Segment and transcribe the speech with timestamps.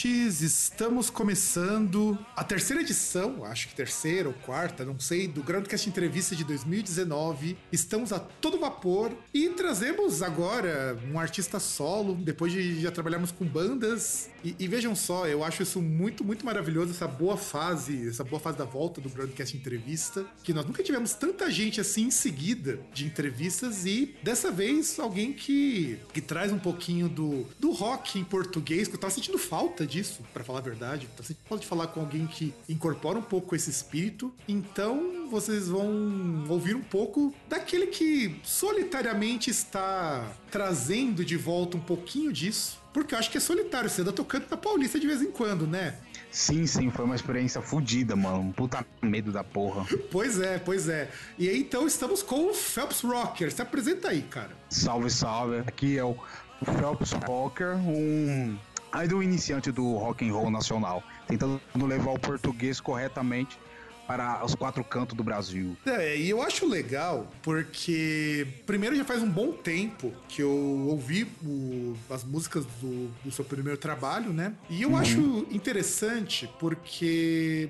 [0.00, 5.88] ouvintes, estamos começando a terceira edição, acho que terceira ou quarta, não sei, do Groundcast
[5.88, 7.56] Entrevista de 2019.
[7.70, 13.44] Estamos a todo vapor e trazemos agora um artista solo, depois de já trabalharmos com
[13.44, 14.30] bandas.
[14.42, 18.40] E, e vejam só, eu acho isso muito, muito maravilhoso, essa boa fase, essa boa
[18.40, 22.80] fase da volta do Groundcast Entrevista, que nós nunca tivemos tanta gente assim em seguida
[22.94, 28.24] de entrevistas e dessa vez alguém que, que traz um pouquinho do, do rock em
[28.24, 31.06] português, que eu tava sentindo falta disso, pra falar a verdade.
[31.08, 34.32] Tava sentindo falta de falar com alguém que incorpora um pouco esse espírito.
[34.48, 42.32] Então vocês vão ouvir um pouco daquele que solitariamente está trazendo de volta um pouquinho
[42.32, 42.80] disso.
[42.92, 45.66] Porque eu acho que é solitário, você anda tocando na Paulista de vez em quando,
[45.66, 45.96] né?
[46.30, 48.40] Sim, sim, foi uma experiência fodida, mano.
[48.40, 49.84] Um puta medo da porra.
[50.10, 51.10] Pois é, pois é.
[51.38, 53.50] E aí então estamos com o Phelps Rocker.
[53.52, 54.50] Se apresenta aí, cara.
[54.68, 55.58] Salve, salve.
[55.66, 56.16] Aqui é o
[56.64, 58.56] Phelps Rocker, um
[59.04, 63.58] idol iniciante do rock and roll nacional, tentando levar o português corretamente
[64.06, 65.76] para os quatro cantos do Brasil.
[65.86, 71.28] É, e eu acho legal porque, primeiro, já faz um bom tempo que eu ouvi
[71.46, 74.52] o- as músicas do, do seu primeiro trabalho, né?
[74.68, 77.68] E eu acho interessante porque.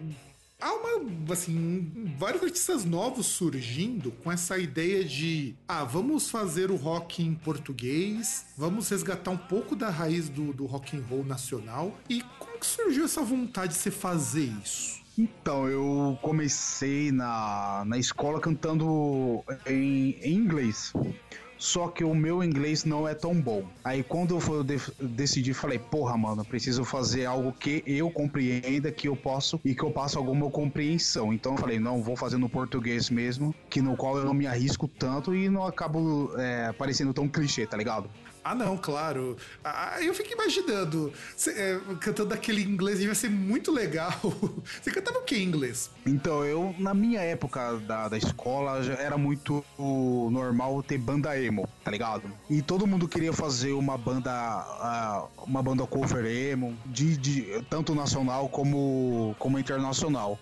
[0.60, 6.76] Há uma, assim, vários artistas novos surgindo com essa ideia de, ah, vamos fazer o
[6.76, 11.98] rock em português, vamos resgatar um pouco da raiz do, do rock and roll nacional.
[12.09, 15.00] E como que surgiu essa vontade de você fazer isso?
[15.16, 20.92] Então, eu comecei na, na escola cantando em, em inglês.
[21.60, 23.65] Só que o meu inglês não é tão bom.
[23.84, 24.65] Aí quando eu,
[24.98, 29.82] decidi, falei, porra, mano, preciso fazer algo que eu compreenda, que eu posso e que
[29.82, 31.34] eu passe alguma compreensão.
[31.34, 34.47] Então eu falei, não, vou fazer no português mesmo, que no qual eu não me
[34.47, 38.09] arrisco tanto e não acabo é, parecendo tão clichê, tá ligado?
[38.43, 39.37] Ah, não, claro.
[39.62, 44.12] Ah, eu fico imaginando, cê, é, cantando aquele inglês devia ser muito legal.
[44.81, 45.91] Você cantava o que em inglês?
[46.06, 51.69] Então, eu, na minha época da, da escola, já era muito normal ter banda emo,
[51.84, 52.31] tá ligado?
[52.49, 54.33] E todo mundo queria fazer uma banda,
[55.47, 60.39] uma banda cover emo, de, de, tanto nacional como, como internacional.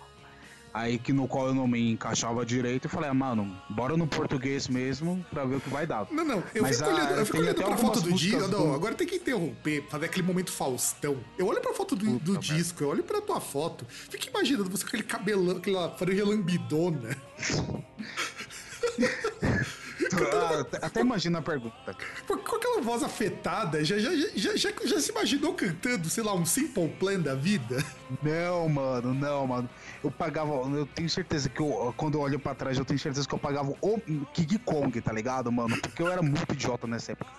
[0.73, 4.07] Aí que no qual eu não me encaixava direito, eu falei, ah, mano, bora no
[4.07, 6.07] português mesmo pra ver o que vai dar.
[6.11, 8.39] Não, não, eu Mas, fico olhando, eu fico olhando pra foto do disco.
[8.41, 11.17] Não, do- agora tem que interromper, fazer aquele momento Faustão.
[11.37, 14.83] Eu olho pra foto do, do disco, eu olho pra tua foto, fico imaginando você
[14.83, 17.17] com aquele cabelão, aquela franja lambidona.
[20.15, 21.95] Ah, até- imagina a pergunta.
[22.27, 26.33] Com com aquela voz afetada, já, já, já, já, já se imaginou cantando, sei lá,
[26.33, 27.83] um Simple Plan da vida?
[28.23, 29.69] Não, mano, não, mano.
[30.03, 33.27] Eu pagava, eu tenho certeza que eu, quando eu olho pra trás, eu tenho certeza
[33.27, 33.99] que eu pagava o
[34.33, 35.77] King Kong, tá ligado, mano?
[35.81, 37.31] Porque eu era muito idiota nessa época.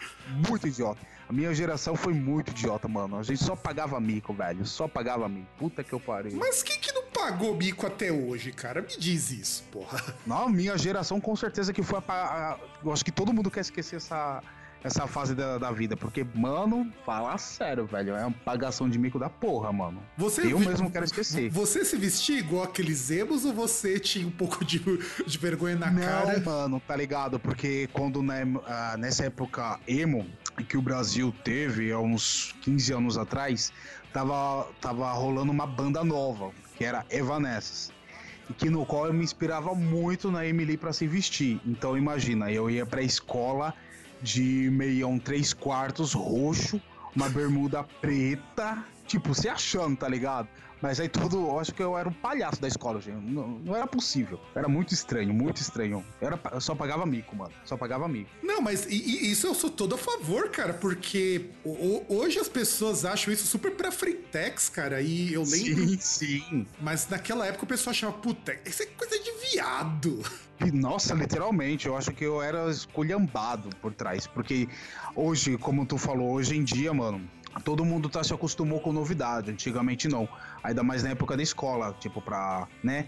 [0.48, 1.00] Muito idiota.
[1.30, 3.16] A minha geração foi muito idiota, mano.
[3.16, 4.66] A gente só pagava mico, velho.
[4.66, 5.46] Só pagava mico.
[5.56, 6.32] Puta que eu parei.
[6.34, 8.82] Mas quem que não pagou mico até hoje, cara?
[8.82, 10.02] Me diz isso, porra.
[10.26, 13.60] Não, minha geração com certeza que foi a, a- Eu acho que todo mundo quer
[13.60, 14.42] esquecer essa,
[14.82, 15.96] essa fase da, da vida.
[15.96, 18.14] Porque, mano, fala sério, velho.
[18.14, 20.02] É uma pagação de mico da porra, mano.
[20.16, 21.50] Você eu vi- mesmo quero esquecer.
[21.50, 24.78] Você se vestia igual aqueles emos ou você tinha um pouco de,
[25.26, 26.40] de vergonha na Não, cara?
[26.40, 27.38] mano, tá ligado?
[27.38, 30.26] Porque quando né, ah, nessa época emo
[30.68, 33.72] que o Brasil teve, há uns 15 anos atrás,
[34.12, 37.90] tava, tava rolando uma banda nova, que era Evanescence.
[38.48, 41.60] E que no qual eu me inspirava muito na Emily pra se vestir.
[41.64, 43.72] Então imagina, eu ia pra escola
[44.22, 46.80] de meião 3 quartos roxo,
[47.14, 50.48] uma bermuda preta, tipo, se achando, tá ligado?
[50.82, 53.20] Mas aí tudo, eu acho que eu era um palhaço da escola, gente.
[53.22, 54.40] Não, não era possível.
[54.54, 56.02] Era muito estranho, muito estranho.
[56.22, 57.52] Eu, era, eu só pagava mico, mano.
[57.66, 58.30] Só pagava mico.
[58.42, 62.48] Não, mas e- e isso eu sou todo a favor, cara, porque o- hoje as
[62.48, 65.86] pessoas acham isso super pra frentex, cara, e eu lembro.
[65.86, 66.66] Sim, sim.
[66.80, 70.22] Mas naquela época o pessoal achava, puta, isso é coisa de viado.
[70.72, 74.26] Nossa, literalmente, eu acho que eu era esculhambado por trás.
[74.26, 74.68] Porque
[75.14, 77.20] hoje, como tu falou, hoje em dia, mano,
[77.64, 79.50] todo mundo tá se acostumou com novidade.
[79.50, 80.28] Antigamente não.
[80.62, 83.06] Ainda mais na época da escola, tipo, pra, né?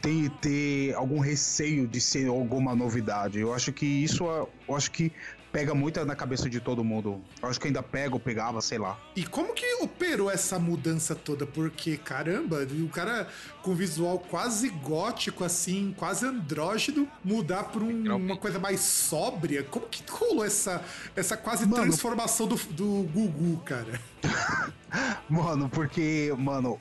[0.00, 3.40] Ter, ter algum receio de ser alguma novidade.
[3.40, 5.10] Eu acho que isso, eu acho que
[5.54, 7.22] pega muito na cabeça de todo mundo.
[7.40, 8.98] Eu acho que ainda pega ou pegava, sei lá.
[9.14, 11.46] E como que operou essa mudança toda?
[11.46, 13.28] Porque, caramba, o cara
[13.62, 19.62] com visual quase gótico, assim, quase andrógeno, mudar pra um, uma coisa mais sóbria.
[19.62, 20.82] Como que rolou essa,
[21.14, 24.00] essa quase mano, transformação do, do Gugu, cara?
[25.30, 26.76] mano, porque, mano,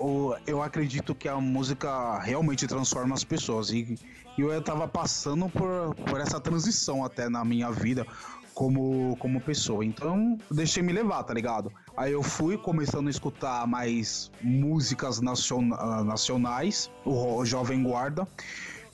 [0.47, 3.69] eu acredito que a música realmente transforma as pessoas.
[3.69, 3.99] E,
[4.35, 8.07] e eu tava passando por, por essa transição até na minha vida
[8.53, 9.83] como, como pessoa.
[9.85, 11.71] Então, deixei me levar, tá ligado?
[11.95, 18.27] Aí eu fui começando a escutar mais músicas naciona nacionais, o Jovem Guarda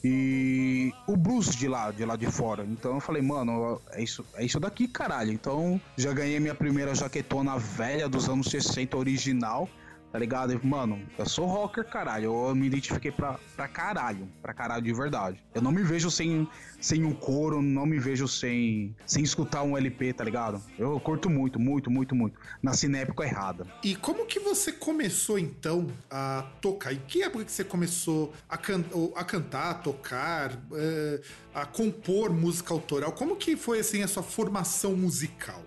[0.04, 2.66] e o blues de lá, de lá de fora.
[2.66, 5.32] Então eu falei, mano, é isso, é isso daqui, caralho.
[5.32, 9.70] Então já ganhei minha primeira jaquetona velha dos anos 60 original
[10.12, 10.60] tá ligado?
[10.64, 12.48] Mano, eu sou rocker, caralho.
[12.50, 14.28] Eu me identifiquei pra, pra caralho.
[14.42, 15.44] Pra caralho de verdade.
[15.54, 16.48] Eu não me vejo sem,
[16.80, 20.62] sem um coro, não me vejo sem, sem escutar um LP, tá ligado?
[20.78, 22.40] Eu curto muito, muito, muito, muito.
[22.62, 23.68] Nasci na época errada.
[23.84, 26.94] E como que você começou então a tocar?
[26.94, 28.84] Em que época que você começou a, can
[29.16, 31.22] a cantar, a tocar, uh,
[31.54, 33.12] a compor música autoral?
[33.12, 35.62] Como que foi assim a sua formação musical?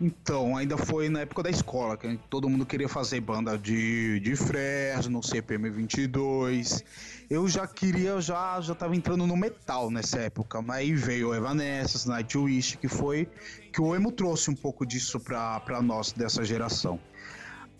[0.00, 3.85] Então, ainda foi na época da escola, que todo mundo queria fazer banda de,
[4.20, 6.84] de Fresno, CPM 22.
[7.28, 12.08] Eu já queria, já já tava entrando no metal nessa época, mas aí veio Evanescence,
[12.08, 13.28] Nightwish, que foi
[13.72, 17.00] que o emo trouxe um pouco disso pra, pra nós dessa geração.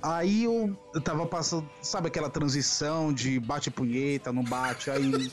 [0.03, 5.31] Aí eu, eu tava passando, sabe aquela transição de bate punheta, não bate, aí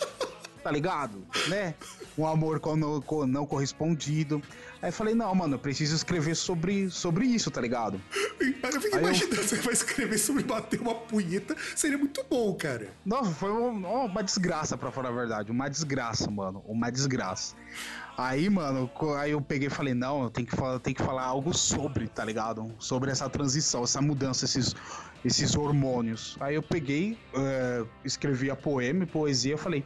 [0.64, 1.25] tá ligado?
[1.50, 1.75] Né?
[2.18, 4.42] Um amor não, não correspondido.
[4.81, 8.00] Aí eu falei, não, mano, eu preciso escrever sobre, sobre isso, tá ligado?
[8.39, 9.44] Eu fico imaginando, eu...
[9.44, 12.89] você vai escrever sobre bater uma punheta, seria muito bom, cara.
[13.06, 15.51] Nossa, foi uma, uma desgraça, pra falar a verdade.
[15.51, 16.63] Uma desgraça, mano.
[16.68, 17.56] Uma desgraça.
[18.15, 21.24] Aí, mano, aí eu peguei e falei, não, eu tenho que falar, tenho que falar
[21.24, 22.71] algo sobre, tá ligado?
[22.77, 24.75] Sobre essa transição, essa mudança, esses,
[25.25, 26.38] esses hormônios.
[26.39, 29.83] Aí eu peguei, uh, escrevi a poema, poesia, falei,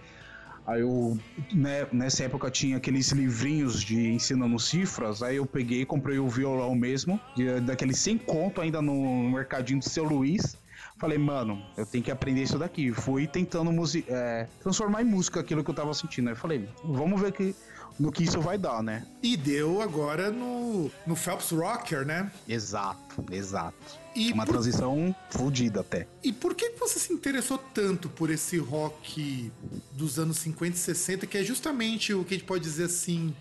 [0.68, 1.18] Aí eu,
[1.54, 6.76] né, nessa época tinha aqueles livrinhos de ensinando cifras, aí eu peguei, comprei o violão
[6.76, 10.58] mesmo, de, daquele sem conto ainda no mercadinho do seu Luiz.
[10.98, 12.92] Falei, mano, eu tenho que aprender isso daqui.
[12.92, 13.72] Fui tentando
[14.10, 16.30] é, transformar em música aquilo que eu tava sentindo.
[16.30, 17.56] Aí falei, vamos ver que,
[18.00, 19.06] no que isso vai dar, né?
[19.24, 22.32] E deu agora no, no Phelps Rocker, né?
[22.48, 24.00] Exato, exato.
[24.18, 24.54] E uma por...
[24.54, 26.08] transição fodida até.
[26.24, 29.52] E por que você se interessou tanto por esse rock
[29.92, 33.36] dos anos 50 e 60, que é justamente o que a gente pode dizer assim,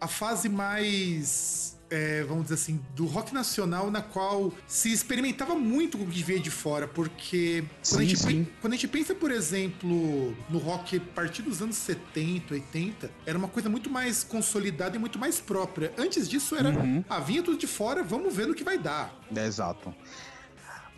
[0.00, 5.98] a fase mais é, vamos dizer assim, do rock nacional na qual se experimentava muito
[5.98, 9.14] com o que veio de fora, porque sim, quando, a gente, quando, a gente, pensa,
[9.14, 14.22] por exemplo, no rock a partir dos anos 70, 80, era uma coisa muito mais
[14.22, 15.92] consolidada e muito mais própria.
[15.98, 17.04] Antes disso era, uhum.
[17.08, 19.12] ah, vinha tudo de fora, vamos ver no que vai dar.
[19.34, 19.94] É, exato.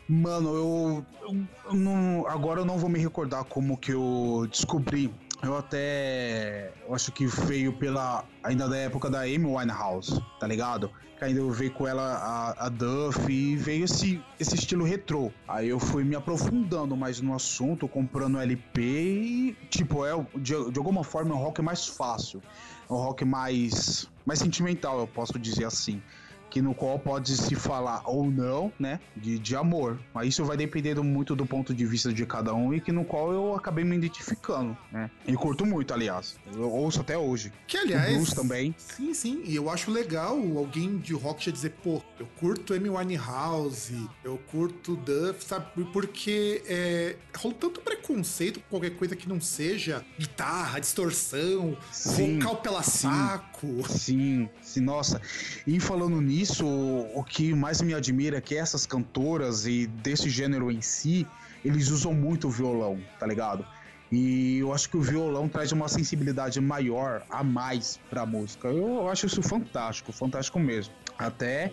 [0.08, 5.10] Mano, eu, eu, eu não, agora eu não vou me recordar como que eu descobri
[5.42, 6.72] eu até.
[6.86, 8.24] Eu acho que veio pela.
[8.42, 10.90] Ainda da época da Amy Winehouse, tá ligado?
[11.18, 15.32] Que ainda eu veio com ela a, a Duff e veio esse, esse estilo retrô.
[15.46, 20.78] Aí eu fui me aprofundando mais no assunto, comprando LP e, tipo, é de, de
[20.78, 22.42] alguma forma é um rock mais fácil.
[22.88, 24.08] É um rock mais.
[24.24, 26.00] mais sentimental, eu posso dizer assim
[26.52, 29.98] que no qual pode se falar ou não, né, de, de amor.
[30.12, 33.06] Mas isso vai depender muito do ponto de vista de cada um e que no
[33.06, 35.10] qual eu acabei me identificando, né?
[35.26, 36.36] E curto muito, aliás.
[36.54, 37.50] Eu ouço até hoje.
[37.66, 38.74] Que aliás, o blues também.
[38.76, 39.42] Sim, sim.
[39.46, 44.38] E eu acho legal alguém de rock já dizer, pô, eu curto Amy Winehouse, eu
[44.50, 45.64] curto Duff, sabe?
[45.90, 52.56] Porque é, rola tanto preconceito com qualquer coisa que não seja guitarra, distorção, sim, vocal
[52.56, 53.88] pela sim, saco.
[53.88, 55.18] Sim, sim, nossa.
[55.66, 60.28] E falando nisso isso, o que mais me admira é que essas cantoras e desse
[60.28, 61.26] gênero em si,
[61.64, 63.64] eles usam muito o violão, tá ligado?
[64.12, 68.68] E eu acho que o violão traz uma sensibilidade maior a mais pra música.
[68.68, 70.92] Eu acho isso fantástico, fantástico mesmo.
[71.18, 71.72] Até.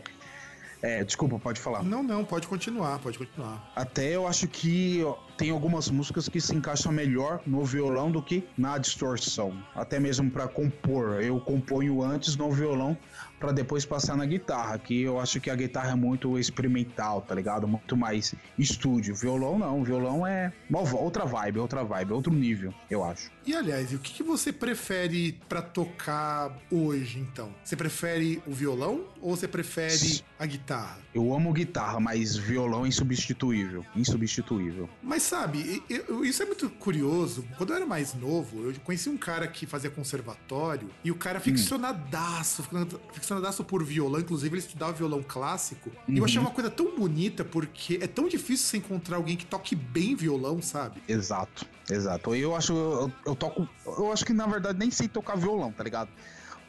[0.81, 1.83] É, desculpa, pode falar.
[1.83, 3.69] Não, não, pode continuar, pode continuar.
[3.75, 5.03] Até eu acho que
[5.35, 9.61] tem algumas músicas que se encaixam melhor no violão do que na distorção.
[9.75, 11.21] Até mesmo para compor.
[11.21, 12.97] Eu componho antes no violão
[13.39, 17.33] para depois passar na guitarra, que eu acho que a guitarra é muito experimental, tá
[17.33, 17.67] ligado?
[17.67, 19.15] Muito mais estúdio.
[19.15, 23.31] Violão não, violão é uma outra vibe, outra vibe, outro nível, eu acho.
[23.45, 27.53] E aliás, o que, que você prefere para tocar hoje, então?
[27.63, 30.99] Você prefere o violão ou você prefere a guitarra?
[31.13, 34.89] Eu amo guitarra, mas violão é insubstituível, insubstituível.
[35.01, 37.45] Mas sabe, eu, isso é muito curioso.
[37.57, 41.39] Quando eu era mais novo, eu conheci um cara que fazia conservatório e o cara
[41.39, 42.85] ficcionadaço, hum.
[43.11, 45.89] ficcionadaço por violão, inclusive ele estudava violão clássico.
[46.07, 46.15] Uhum.
[46.15, 46.45] E eu achei uhum.
[46.45, 50.61] uma coisa tão bonita porque é tão difícil você encontrar alguém que toque bem violão,
[50.61, 51.01] sabe?
[51.07, 52.35] Exato, exato.
[52.35, 55.83] Eu acho, eu, eu toco, eu acho que na verdade nem sei tocar violão, tá
[55.83, 56.09] ligado?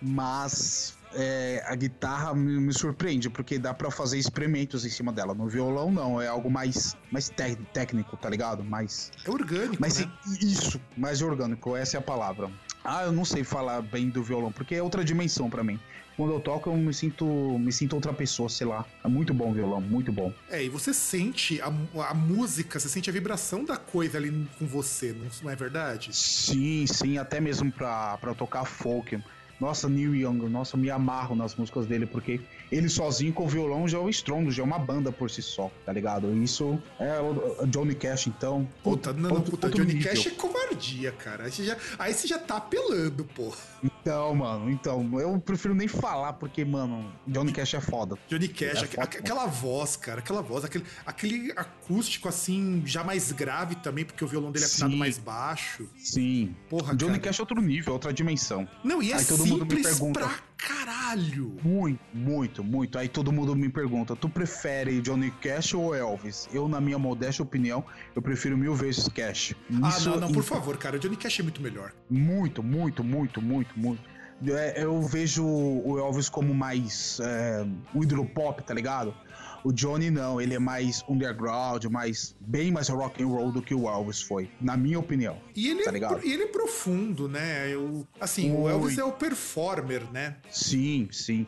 [0.00, 5.34] Mas é, a guitarra me, me, surpreende, porque dá para fazer experimentos em cima dela.
[5.34, 7.30] No violão, não, é algo mais, mais
[7.72, 8.62] técnico, tá ligado?
[8.64, 9.10] Mais.
[9.24, 9.76] É orgânico.
[9.78, 10.10] Mas né?
[10.40, 12.50] isso, mais orgânico, essa é a palavra.
[12.84, 15.78] Ah, eu não sei falar bem do violão, porque é outra dimensão para mim.
[16.16, 18.84] Quando eu toco, eu me sinto, me sinto outra pessoa, sei lá.
[19.02, 20.32] É muito bom o violão, muito bom.
[20.50, 21.72] É, e você sente a,
[22.08, 26.14] a música, você sente a vibração da coisa ali com você, não é verdade?
[26.14, 29.18] Sim, sim, até mesmo pra, pra tocar folk.
[29.60, 32.40] Nossa, Neil Young, nossa, me amarro nas músicas dele, porque
[32.72, 35.42] ele sozinho com o violão já é o estrondo, já é uma banda por si
[35.42, 36.32] só, tá ligado?
[36.42, 38.66] Isso é o Johnny Cash, então.
[38.82, 40.10] Puta, não, não, puta, Johnny nível.
[40.10, 41.44] Cash é covardia, cara.
[41.44, 43.52] Aí você, já, aí você já tá apelando, pô.
[43.82, 48.16] Então, mano, então, eu prefiro nem falar, porque, mano, Johnny Cash é foda.
[48.28, 53.30] Johnny Cash, é foda, aquela voz, cara, aquela voz, aquele, aquele acústico assim, já mais
[53.32, 55.86] grave também, porque o violão dele é afinado mais baixo.
[55.98, 56.54] Sim.
[56.68, 57.24] Porra, Johnny cara.
[57.24, 58.66] Cash é outro nível, outra dimensão.
[58.82, 60.21] Não, e é Aí todo mundo me pergunta.
[60.21, 61.57] Pra caralho!
[61.62, 62.99] Muito, muito, muito.
[62.99, 66.49] Aí todo mundo me pergunta: tu prefere Johnny Cash ou Elvis?
[66.52, 69.54] Eu, na minha modesta opinião, eu prefiro mil vezes Cash.
[69.83, 70.99] ah, não, não, por favor, cara.
[70.99, 71.92] Johnny Cash é muito melhor.
[72.09, 74.02] Muito, muito, muito, muito, muito.
[74.49, 79.14] É, eu vejo o Elvis como mais é, um ídolo pop, tá ligado?
[79.62, 83.74] O Johnny não, ele é mais underground, mais bem mais rock and roll do que
[83.74, 85.38] o Elvis foi, na minha opinião.
[85.54, 87.72] E ele, tá é, ele é profundo, né?
[87.72, 90.36] Eu, assim, o Elvis é o performer, né?
[90.50, 91.46] Sim, sim.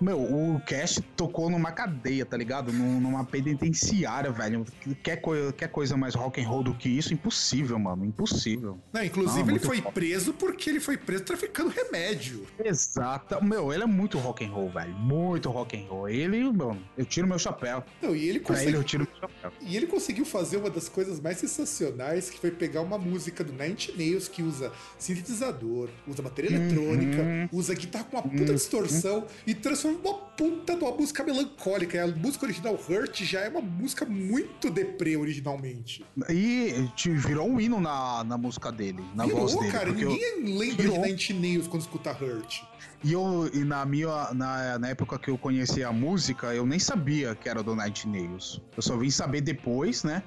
[0.00, 2.72] Meu, o Cash tocou numa cadeia, tá ligado?
[2.72, 4.64] Numa penitenciária, velho.
[5.02, 7.12] Quer, coisa, quer coisa mais rock and roll do que isso?
[7.12, 8.04] Impossível, mano.
[8.04, 8.78] Impossível.
[8.92, 12.46] Não, inclusive não, ele foi preso porque ele foi preso traficando remédio.
[12.64, 13.44] Exato.
[13.44, 14.92] Meu, ele é muito rock and roll, velho.
[14.94, 16.08] Muito rock and roll.
[16.08, 17.84] Ele, mano, eu tiro meu chapéu.
[18.00, 18.68] Não, e ele conseguiu.
[18.70, 19.52] ele eu tiro meu chapéu.
[19.60, 23.52] E ele conseguiu fazer uma das coisas mais sensacionais, que foi pegar uma música do
[23.52, 26.64] Nine Nails que usa sintetizador, usa bateria uhum.
[26.64, 28.54] eletrônica, usa guitarra com uma puta uhum.
[28.54, 29.54] distorção e
[29.96, 32.04] uma puta de uma música melancólica.
[32.04, 36.04] A música original Hurt já é uma música muito deprê originalmente.
[36.28, 39.72] E virou um hino na, na música dele, na virou, voz dele.
[39.72, 40.58] cara, ninguém eu...
[40.58, 41.02] lembra virou.
[41.02, 42.62] de Nine Nails quando escuta Hurt.
[43.02, 46.78] E eu, e na minha, na, na época que eu conheci a música, eu nem
[46.78, 48.60] sabia que era do Night Nails.
[48.76, 50.22] Eu só vim saber depois, né?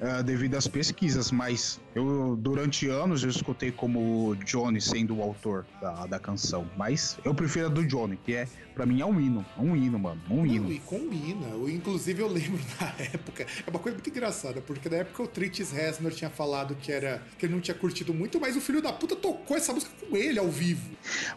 [0.00, 5.66] Uh, devido às pesquisas, mas eu durante anos eu escutei como Johnny sendo o autor
[5.80, 9.20] da, da canção, mas eu prefiro a do Johnny, que é para mim é um
[9.20, 10.72] hino, um hino, mano, um não, hino.
[10.72, 11.46] E combina.
[11.52, 15.28] Eu, inclusive eu lembro na época, é uma coisa muito engraçada, porque na época o
[15.28, 18.82] Tritis Reznor tinha falado que era que ele não tinha curtido muito, mas o filho
[18.82, 20.90] da puta tocou essa música com ele ao vivo.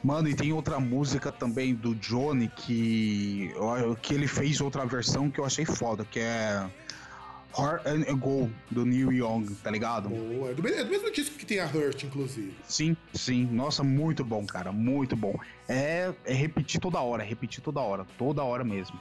[0.03, 3.51] Mano, e tem outra música também do Johnny que
[4.01, 6.67] que ele fez outra versão que eu achei foda, que é
[7.57, 10.09] Heart and a Go, do Neil Young, tá ligado?
[10.09, 12.53] Boa, é do, é do mesmo disco que tem a Hurt, inclusive.
[12.63, 13.45] Sim, sim.
[13.45, 15.35] Nossa, muito bom, cara, muito bom.
[15.67, 18.99] É, é repetir toda hora, é repetir toda hora, toda hora mesmo.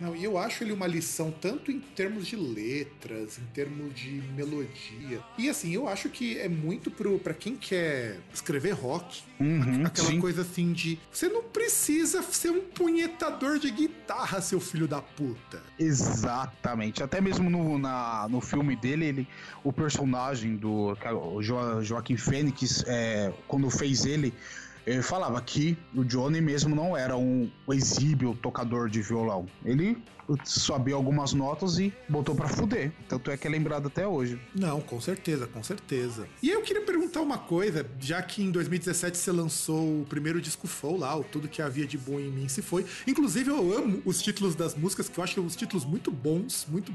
[0.00, 4.22] Não, e eu acho ele uma lição tanto em termos de letras, em termos de
[4.36, 5.20] melodia.
[5.36, 10.08] E assim, eu acho que é muito pro para quem quer escrever rock, uhum, aquela
[10.08, 10.20] sim.
[10.20, 15.62] coisa assim de você não precisa ser um punhetador de guitarra, seu filho da puta.
[15.78, 17.02] Exatamente.
[17.02, 19.28] Até mesmo no, na, no filme dele, ele,
[19.64, 20.96] o personagem do
[21.34, 24.32] o jo, Joaquim Fênix, é, quando fez ele,
[24.88, 29.44] ele falava que o Johnny mesmo não era um exíbio tocador de violão.
[29.62, 30.02] Ele
[30.44, 32.92] sabia algumas notas e botou para fuder.
[33.08, 34.40] Tanto é que é lembrado até hoje.
[34.54, 36.28] Não, com certeza, com certeza.
[36.42, 40.66] E eu queria perguntar uma coisa, já que em 2017 você lançou o primeiro disco
[40.66, 42.84] full lá, o Tudo Que Havia de Bom em Mim Se Foi.
[43.06, 46.92] Inclusive, eu amo os títulos das músicas, que eu acho os títulos muito bons, muito,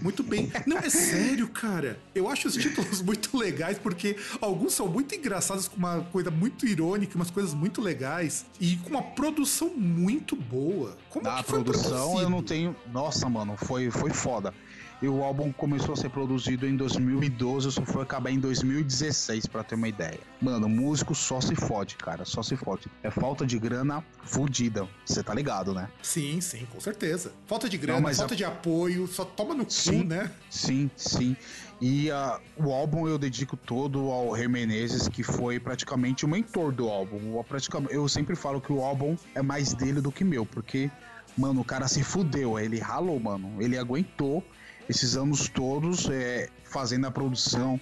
[0.00, 0.50] muito bem.
[0.66, 1.98] Não, é sério, cara.
[2.14, 6.66] Eu acho os títulos muito legais, porque alguns são muito engraçados, com uma coisa muito
[6.66, 10.96] irônica, umas coisas muito legais, e com uma produção muito boa.
[11.10, 12.20] Como Na que foi produção, produzido?
[12.22, 12.76] eu não tenho tenho.
[12.92, 14.52] Nossa, mano, foi, foi foda.
[15.00, 19.62] E o álbum começou a ser produzido em 2012, só foi acabar em 2016, para
[19.62, 20.18] ter uma ideia.
[20.40, 22.90] Mano, músico só se fode, cara, só se fode.
[23.00, 25.88] É falta de grana fudida, você tá ligado, né?
[26.02, 27.32] Sim, sim, com certeza.
[27.46, 28.36] Falta de grana, Não, falta a...
[28.36, 30.32] de apoio, só toma no sim, cu, né?
[30.50, 31.36] Sim, sim.
[31.80, 36.72] E uh, o álbum eu dedico todo ao Rei Menezes, que foi praticamente o mentor
[36.72, 37.40] do álbum.
[37.44, 40.90] praticamente, eu sempre falo que o álbum é mais dele do que meu, porque,
[41.36, 43.60] mano, o cara se fudeu, ele ralou, mano.
[43.60, 44.44] Ele aguentou
[44.88, 47.80] esses anos todos é, fazendo a produção,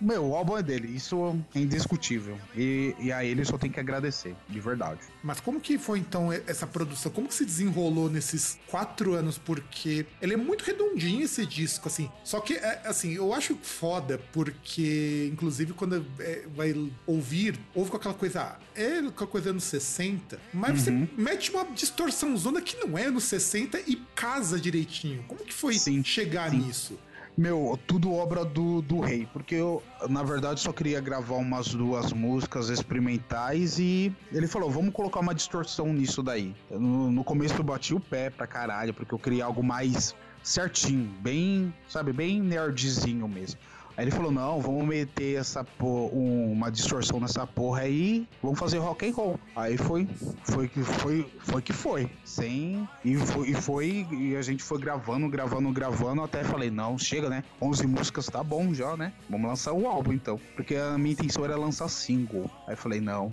[0.00, 2.38] meu, o álbum é dele, isso é indiscutível.
[2.56, 5.00] E, e a ele só tem que agradecer, de verdade.
[5.22, 7.10] Mas como que foi então essa produção?
[7.12, 9.38] Como que se desenrolou nesses quatro anos?
[9.38, 12.10] Porque ele é muito redondinho esse disco, assim.
[12.24, 16.74] Só que, é, assim, eu acho foda, porque, inclusive, quando é, vai
[17.06, 21.06] ouvir, ouve com aquela coisa, é aquela coisa anos 60, mas uhum.
[21.06, 25.24] você mete uma distorção zona que não é anos 60 e casa direitinho.
[25.28, 26.58] Como que foi sim, chegar sim.
[26.58, 26.98] nisso?
[27.36, 32.12] Meu, tudo obra do, do rei, porque eu, na verdade, só queria gravar umas duas
[32.12, 36.54] músicas experimentais e ele falou: vamos colocar uma distorção nisso daí.
[36.70, 41.08] No, no começo eu bati o pé pra caralho, porque eu queria algo mais certinho,
[41.20, 43.58] bem, sabe, bem nerdzinho mesmo.
[43.96, 48.78] Aí ele falou: não, vamos meter essa porra, uma distorção nessa porra aí, vamos fazer
[48.78, 49.40] rock and roll.
[49.54, 50.08] Aí foi,
[50.44, 52.10] foi que foi, foi que foi.
[52.24, 52.88] Sem.
[53.04, 57.28] E foi, e foi, e a gente foi gravando, gravando, gravando, até falei, não, chega,
[57.28, 57.44] né?
[57.60, 59.12] 11 músicas tá bom já, né?
[59.28, 60.40] Vamos lançar o álbum então.
[60.56, 62.50] Porque a minha intenção era lançar single.
[62.66, 63.32] Aí falei, não,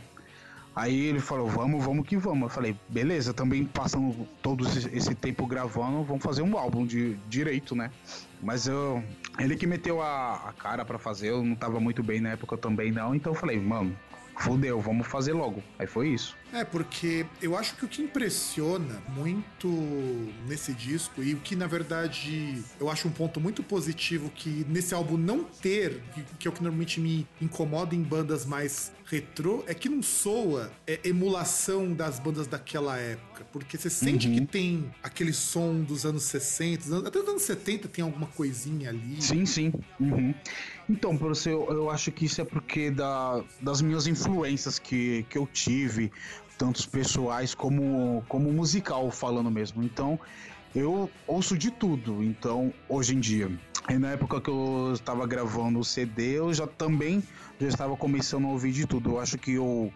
[0.76, 2.44] Aí ele falou, vamos, vamos que vamos.
[2.44, 7.76] Eu falei, beleza, também passando todo esse tempo gravando, vamos fazer um álbum de direito,
[7.76, 7.92] né?
[8.42, 9.04] Mas eu.
[9.40, 12.58] Ele que meteu a, a cara para fazer, eu não tava muito bem na época
[12.58, 13.96] também não, então eu falei, mano,
[14.40, 15.62] fudeu, vamos fazer logo.
[15.78, 16.36] Aí foi isso.
[16.54, 19.68] É, porque eu acho que o que impressiona muito
[20.48, 24.94] nesse disco, e o que na verdade eu acho um ponto muito positivo que nesse
[24.94, 26.02] álbum não ter,
[26.40, 30.72] que é o que normalmente me incomoda em bandas mais retrô, é que não soa
[30.88, 33.39] é, emulação das bandas daquela época.
[33.52, 34.36] Porque você sente uhum.
[34.36, 39.22] que tem aquele som dos anos 60, até dos anos 70 tem alguma coisinha ali.
[39.22, 39.74] Sim, sim.
[40.00, 40.34] Uhum.
[40.88, 45.38] Então, professor, eu, eu acho que isso é porque da, das minhas influências que, que
[45.38, 46.12] eu tive,
[46.58, 49.82] tantos pessoais como, como musical falando mesmo.
[49.82, 50.20] Então,
[50.76, 52.24] eu ouço de tudo.
[52.24, 53.50] Então, hoje em dia,
[53.90, 57.24] e na época que eu estava gravando o CD, eu já também
[57.60, 59.12] já estava começando a ouvir de tudo.
[59.12, 59.92] Eu acho que eu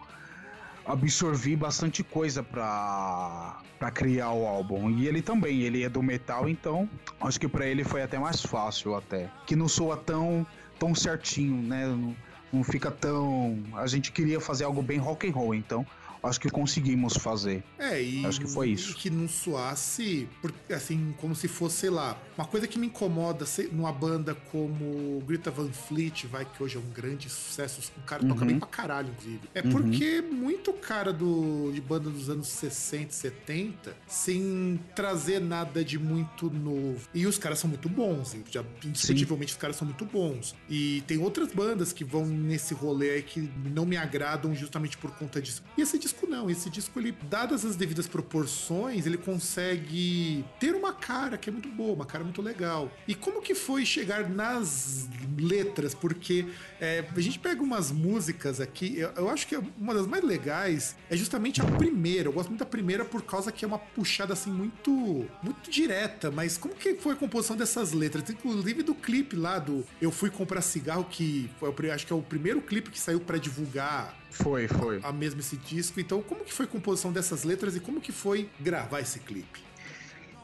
[0.86, 4.90] absorvi bastante coisa para para criar o álbum.
[4.90, 6.88] E ele também, ele é do metal, então
[7.20, 9.28] acho que para ele foi até mais fácil até.
[9.46, 10.46] Que não soa tão
[10.78, 11.86] tão certinho, né?
[11.86, 12.16] Não,
[12.52, 15.84] não fica tão, a gente queria fazer algo bem rock and roll, então
[16.24, 17.62] acho que conseguimos fazer.
[17.78, 18.94] É, e acho que foi isso.
[18.96, 20.28] que não soasse,
[20.74, 25.50] assim, como se fosse, sei lá, uma coisa que me incomoda numa banda como Greta
[25.50, 28.46] Van Fleet, vai, que hoje é um grande sucesso, o cara toca uhum.
[28.46, 29.40] bem pra caralho, inclusive.
[29.54, 29.70] É uhum.
[29.70, 36.50] porque muito cara do, de banda dos anos 60, 70, sem trazer nada de muito
[36.50, 37.08] novo.
[37.14, 40.54] E os caras são muito bons, já, indiscutivelmente os caras são muito bons.
[40.68, 45.10] E tem outras bandas que vão nesse rolê aí que não me agradam justamente por
[45.12, 45.62] conta disso.
[45.76, 46.48] E esse disco disco não.
[46.48, 51.68] Esse disco, ele, dadas as devidas proporções, ele consegue ter uma cara que é muito
[51.68, 52.90] boa, uma cara muito legal.
[53.06, 55.94] E como que foi chegar nas letras?
[55.94, 56.46] Porque
[56.80, 60.96] é, a gente pega umas músicas aqui, eu, eu, acho que uma das mais legais
[61.10, 62.28] é justamente a primeira.
[62.28, 66.30] Eu gosto muito da primeira por causa que é uma puxada assim muito, muito direta.
[66.30, 68.28] Mas como que foi a composição dessas letras?
[68.30, 72.22] Inclusive do clipe lá do Eu Fui Comprar Cigarro, que foi, acho que é o
[72.22, 75.00] primeiro clipe que saiu para divulgar foi, foi.
[75.02, 76.00] A, a mesmo esse disco.
[76.00, 79.62] Então, como que foi a composição dessas letras e como que foi gravar esse clipe?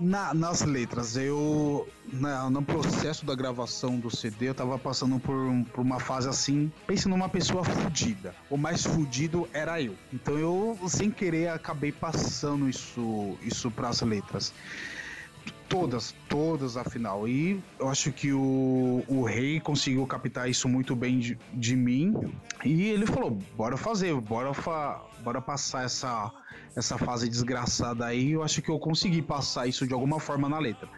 [0.01, 1.87] Na, nas letras, eu.
[2.11, 5.37] Na, no processo da gravação do CD, eu tava passando por,
[5.75, 6.73] por uma fase assim.
[6.87, 8.35] Pense numa pessoa fudida.
[8.49, 9.95] O mais fudido era eu.
[10.11, 14.55] Então eu, sem querer, acabei passando isso, isso pras letras.
[15.69, 17.29] Todas, todas afinal.
[17.29, 22.15] E eu acho que o, o rei conseguiu captar isso muito bem de, de mim.
[22.65, 26.33] E ele falou: bora fazer, bora, fa, bora passar essa,
[26.77, 28.33] essa fase desgraçada aí.
[28.33, 30.89] Eu acho que eu consegui passar isso de alguma forma na letra.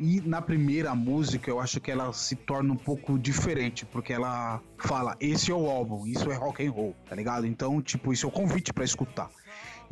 [0.00, 4.60] E na primeira música eu acho que ela se torna um pouco diferente, porque ela
[4.78, 7.46] fala: esse é o álbum, isso é rock and roll, tá ligado?
[7.46, 9.30] Então, tipo, isso é o convite para escutar.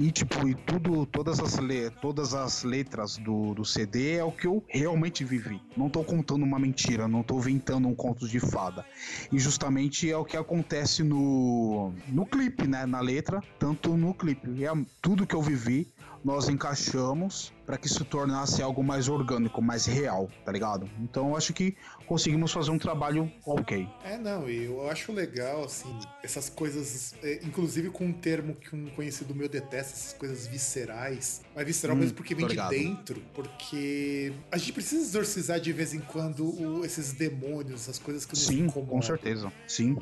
[0.01, 4.33] E tipo, e tudo, todas as, le, todas as letras do, do CD é o
[4.33, 5.61] que eu realmente vivi.
[5.77, 8.83] Não tô contando uma mentira, não tô inventando um conto de fada.
[9.31, 12.87] E justamente é o que acontece no, no clipe, né?
[12.87, 14.65] Na letra, tanto no clipe.
[14.65, 15.87] É tudo que eu vivi,
[16.25, 20.91] nós encaixamos para que se tornasse algo mais orgânico, mais real, tá ligado?
[21.01, 23.89] Então eu acho que conseguimos fazer um trabalho ok.
[24.05, 25.89] É, não, e eu acho legal, assim,
[26.23, 31.43] essas coisas, é, inclusive com um termo que um conhecido meu detesta, essas coisas viscerais.
[31.55, 35.95] Mas visceral hum, mesmo porque vem de dentro, porque a gente precisa exorcizar de vez
[35.95, 38.97] em quando o, esses demônios, essas coisas que nos Sim, incomodam.
[38.97, 39.53] com certeza.
[39.69, 39.97] Sim.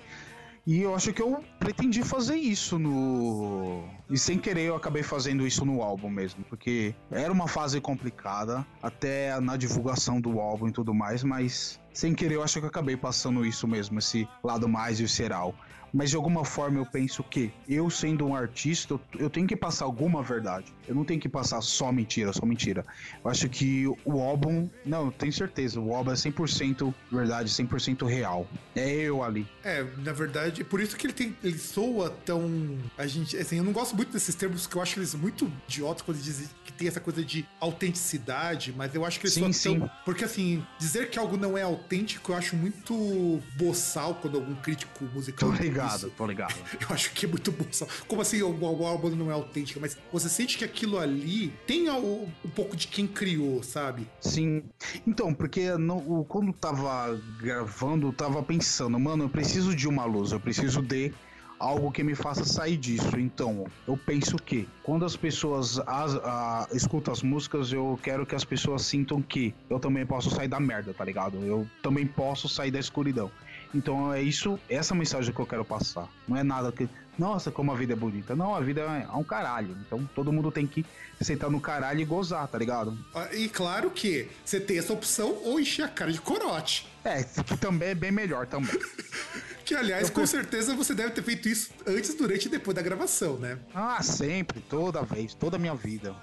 [0.69, 3.89] E eu acho que eu pretendi fazer isso no.
[4.11, 8.67] E sem querer eu acabei fazendo isso no álbum mesmo, porque era uma fase complicada,
[8.83, 12.69] até na divulgação do álbum e tudo mais, mas sem querer eu acho que eu
[12.69, 15.55] acabei passando isso mesmo, esse lado mais visceral
[15.93, 19.85] mas de alguma forma eu penso que eu sendo um artista, eu tenho que passar
[19.85, 20.73] alguma verdade.
[20.87, 22.85] Eu não tenho que passar só mentira, só mentira.
[23.23, 28.07] Eu acho que o álbum, não, eu tenho certeza, o álbum é 100% verdade, 100%
[28.07, 28.47] real.
[28.75, 29.47] É eu ali.
[29.63, 33.65] É, na verdade, por isso que ele tem, ele soa tão a gente, assim, eu
[33.65, 36.89] não gosto muito desses termos que eu acho eles muito idiotas quando dizem que tem
[36.89, 39.79] essa coisa de autenticidade, mas eu acho que eles sim, sim.
[39.79, 44.55] tão, porque assim, dizer que algo não é autêntico, eu acho muito boçal quando algum
[44.57, 45.51] crítico musical
[45.85, 46.55] Ligado, tô ligado.
[46.81, 47.65] Eu acho que é muito bom.
[48.07, 49.81] Como assim o, o álbum não é autêntico?
[49.81, 54.07] Mas você sente que aquilo ali tem um, um pouco de quem criou, sabe?
[54.21, 54.63] Sim.
[55.07, 60.33] Então, porque no, quando tava gravando, eu tava pensando, mano, eu preciso de uma luz,
[60.33, 61.13] eu preciso de
[61.59, 63.19] algo que me faça sair disso.
[63.19, 68.35] Então, eu penso que quando as pessoas as, a, escutam as músicas, eu quero que
[68.35, 71.39] as pessoas sintam que eu também posso sair da merda, tá ligado?
[71.39, 73.31] Eu também posso sair da escuridão.
[73.75, 76.09] Então é isso, essa mensagem que eu quero passar.
[76.27, 78.35] Não é nada que, nossa, como a vida é bonita.
[78.35, 79.77] Não, a vida é um caralho.
[79.87, 80.85] Então todo mundo tem que
[81.21, 82.97] sentar no caralho e gozar, tá ligado?
[83.15, 86.87] Ah, e claro que você tem essa opção ou encher a cara de corote.
[87.05, 88.79] É, que também é bem melhor também.
[89.65, 92.83] que aliás, eu com certeza você deve ter feito isso antes, durante e depois da
[92.83, 93.59] gravação, né?
[93.75, 96.17] Ah, sempre, toda vez, toda a minha vida.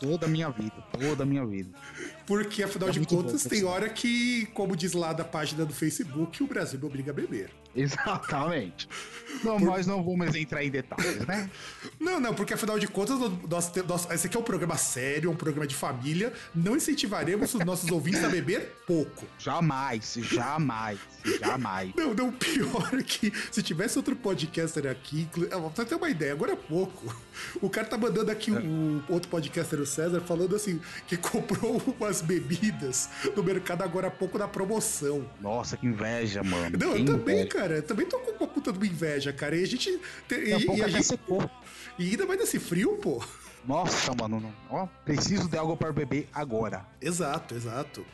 [0.00, 1.70] toda a minha vida, toda a minha vida.
[2.26, 5.74] Porque, afinal é de contas, bom, tem hora que, como diz lá da página do
[5.74, 7.50] Facebook, o Brasil me obriga a beber.
[7.74, 8.88] Exatamente.
[9.44, 9.66] Não, Por...
[9.66, 11.50] Nós não vamos entrar em detalhes, né?
[12.00, 15.36] Não, não, porque afinal de contas, nós, nós, esse aqui é um programa sério, um
[15.36, 16.32] programa de família.
[16.54, 19.26] Não incentivaremos os nossos ouvintes a beber pouco.
[19.38, 20.98] Jamais, jamais,
[21.40, 21.92] jamais.
[21.96, 25.28] Não, não, pior é que se tivesse outro podcaster aqui,
[25.74, 27.14] pra ter uma ideia, agora é pouco.
[27.62, 28.58] O cara tá mandando aqui é.
[28.58, 34.08] um outro podcaster, o César, falando assim, que comprou umas as bebidas no mercado agora
[34.08, 35.28] há pouco na promoção.
[35.40, 36.76] Nossa, que inveja, mano.
[36.78, 37.48] Não, que eu também, inveja.
[37.48, 37.76] cara.
[37.76, 39.56] Eu também tô com uma puta de uma inveja, cara.
[39.56, 40.00] E a gente.
[40.26, 41.48] Tem, e, e, a gente secou.
[41.98, 43.22] E ainda vai nesse frio, pô.
[43.66, 44.54] Nossa, mano.
[44.70, 46.84] Ó, preciso de algo para beber agora.
[47.00, 48.04] Exato, exato.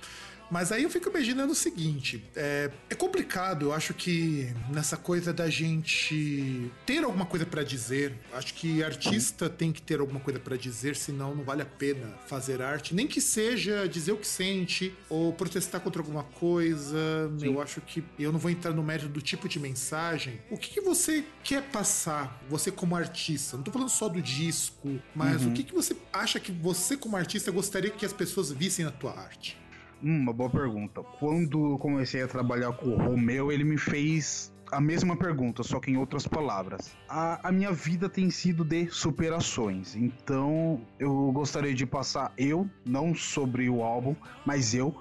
[0.50, 5.32] Mas aí eu fico imaginando o seguinte: é, é complicado, eu acho que nessa coisa
[5.32, 10.38] da gente ter alguma coisa para dizer, acho que artista tem que ter alguma coisa
[10.38, 14.26] para dizer, senão não vale a pena fazer arte, nem que seja dizer o que
[14.26, 17.30] sente ou protestar contra alguma coisa.
[17.38, 17.46] Sim.
[17.46, 20.40] Eu acho que eu não vou entrar no mérito do tipo de mensagem.
[20.50, 23.56] O que, que você quer passar, você como artista?
[23.56, 25.50] Não tô falando só do disco, mas uhum.
[25.50, 28.90] o que, que você acha que você como artista gostaria que as pessoas vissem na
[28.90, 29.63] tua arte?
[30.02, 31.02] Hum, uma boa pergunta.
[31.18, 35.90] Quando comecei a trabalhar com o Romeu, ele me fez a mesma pergunta, só que
[35.90, 36.96] em outras palavras.
[37.08, 43.14] A, a, minha vida tem sido de superações, então eu gostaria de passar eu, não
[43.14, 44.94] sobre o álbum, mas eu,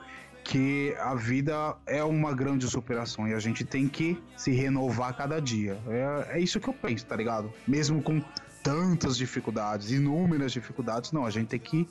[0.44, 5.40] que a vida é uma grande superação e a gente tem que se renovar cada
[5.40, 5.80] dia.
[5.88, 7.52] É, é isso que eu penso, tá ligado?
[7.68, 8.22] Mesmo com
[8.62, 11.88] tantas dificuldades, inúmeras dificuldades, não, a gente tem que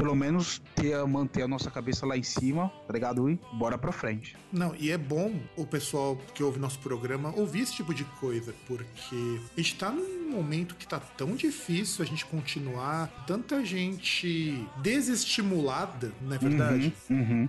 [0.00, 3.28] pelo menos ter, manter a nossa cabeça lá em cima, tá ligado?
[3.28, 4.34] E bora pra frente.
[4.50, 8.54] Não, e é bom o pessoal que ouve nosso programa ouvir esse tipo de coisa,
[8.66, 14.66] porque a gente tá num momento que tá tão difícil a gente continuar, tanta gente
[14.78, 16.94] desestimulada, não é verdade?
[17.10, 17.48] Uhum, uhum.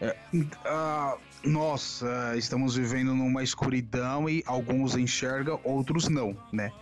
[0.00, 6.72] É, uh, nós uh, estamos vivendo numa escuridão e alguns enxergam, outros não, né?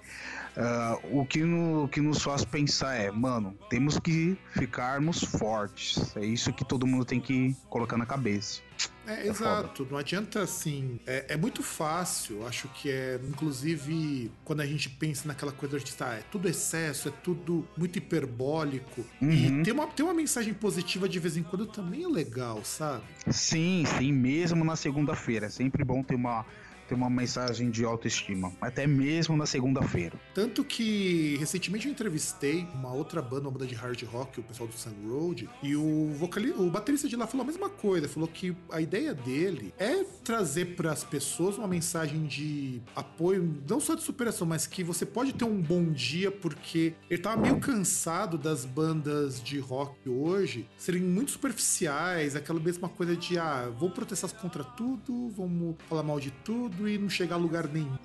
[0.56, 6.16] Uh, o, que no, que nos faz pensar é, mano, temos que ficarmos fortes.
[6.16, 8.62] É isso que todo mundo tem que colocar na cabeça.
[9.06, 9.90] É, é exato, foda.
[9.90, 10.98] não adianta assim.
[11.06, 15.84] É, é, muito fácil, acho que é, inclusive, quando a gente pensa naquela coisa de
[15.84, 19.04] estar, é tudo excesso, é tudo muito hiperbólico.
[19.20, 19.60] Uhum.
[19.60, 23.02] E ter uma, ter uma mensagem positiva de vez em quando também é legal, sabe?
[23.30, 25.46] Sim, sim, mesmo na segunda-feira.
[25.46, 26.46] É sempre bom ter uma
[26.84, 30.18] ter uma mensagem de autoestima, até mesmo na segunda-feira.
[30.34, 34.68] Tanto que recentemente eu entrevistei uma outra banda, uma banda de hard rock, o pessoal
[34.68, 38.28] do Sun Road, e o vocalista, o baterista de lá falou a mesma coisa, falou
[38.28, 43.94] que a ideia dele é trazer para as pessoas uma mensagem de apoio, não só
[43.94, 48.36] de superação, mas que você pode ter um bom dia porque ele tava meio cansado
[48.36, 54.30] das bandas de rock hoje serem muito superficiais, aquela mesma coisa de ah, vou protestar
[54.34, 57.96] contra tudo, vamos falar mal de tudo e não chegar a lugar nenhum.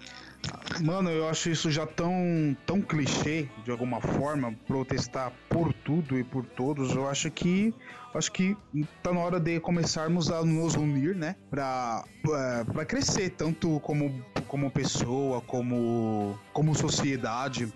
[0.82, 6.24] Mano, eu acho isso já tão, tão clichê, de alguma forma, protestar por tudo e
[6.24, 6.96] por todos.
[6.96, 7.74] Eu acho que
[8.14, 8.56] acho que
[9.04, 11.36] tá na hora de começarmos a nos unir, né?
[11.50, 17.72] Pra, pra, pra crescer, tanto como, como pessoa, como, como sociedade.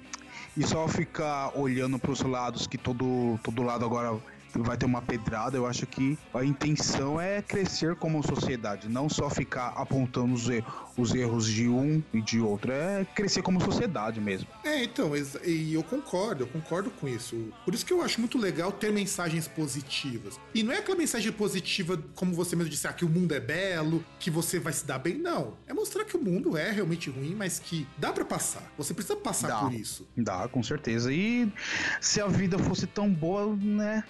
[0.55, 4.19] E só ficar olhando para os lados que todo, todo lado agora
[4.61, 5.57] vai ter uma pedrada.
[5.57, 10.73] Eu acho que a intenção é crescer como sociedade, não só ficar apontando os, erros,
[10.97, 14.47] os erros de um e de outro, é crescer como sociedade mesmo.
[14.63, 15.11] É, então,
[15.45, 17.51] e eu concordo, eu concordo com isso.
[17.65, 20.39] Por isso que eu acho muito legal ter mensagens positivas.
[20.53, 23.39] E não é aquela mensagem positiva, como você mesmo disse, ah, que o mundo é
[23.39, 25.53] belo, que você vai se dar bem, não.
[25.67, 28.71] É mostrar que o mundo é realmente ruim, mas que dá para passar.
[28.77, 30.07] Você precisa passar dá, por isso.
[30.15, 31.11] Dá, com certeza.
[31.11, 31.51] E
[31.99, 34.03] se a vida fosse tão boa, né?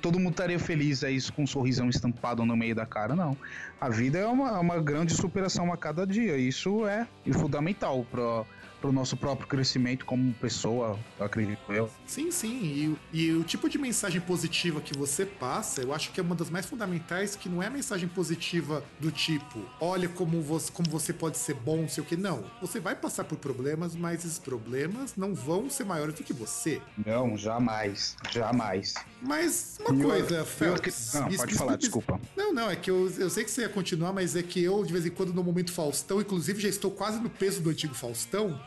[0.00, 3.36] Todo mundo estaria feliz aí com um sorrisão estampado no meio da cara, não.
[3.80, 6.36] A vida é uma, uma grande superação a cada dia.
[6.36, 8.44] Isso é fundamental para
[8.80, 11.90] para o nosso próprio crescimento como pessoa, acredito eu.
[12.06, 12.96] Sim, sim.
[13.12, 16.34] E, e, o tipo de mensagem positiva que você passa, eu acho que é uma
[16.34, 20.88] das mais fundamentais, que não é a mensagem positiva do tipo, olha como você, como
[20.88, 22.16] você pode ser bom, sei o que.
[22.16, 22.44] Não.
[22.60, 26.80] Você vai passar por problemas, mas esses problemas não vão ser maiores do que você.
[27.04, 28.16] Não, jamais.
[28.30, 28.94] Jamais.
[29.20, 31.14] Mas uma coisa, Felix.
[31.14, 32.20] Não, pode falar, desculpa.
[32.36, 34.84] Não, não, é que eu, eu sei que você ia continuar, mas é que eu,
[34.84, 37.94] de vez em quando, no momento Faustão, inclusive já estou quase no peso do antigo
[37.94, 38.60] Faustão.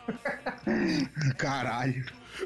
[1.38, 2.06] Caralho.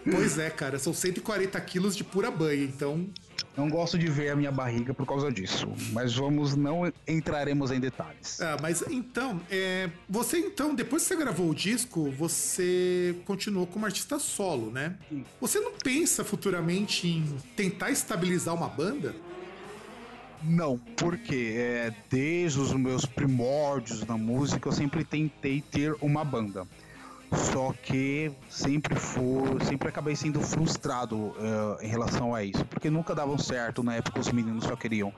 [0.09, 3.09] Pois é, cara, são 140 quilos de pura banha, então.
[3.55, 7.79] Não gosto de ver a minha barriga por causa disso, mas vamos, não entraremos em
[7.79, 8.41] detalhes.
[8.41, 13.85] Ah, mas então, é, você então, depois que você gravou o disco, você continuou como
[13.85, 14.97] artista solo, né?
[15.07, 15.23] Sim.
[15.39, 19.15] Você não pensa futuramente em tentar estabilizar uma banda?
[20.43, 26.67] Não, porque é, desde os meus primórdios na música eu sempre tentei ter uma banda.
[27.35, 33.15] Só que sempre for, sempre acabei sendo frustrado uh, em relação a isso, porque nunca
[33.15, 35.13] davam certo na época os meninos só queriam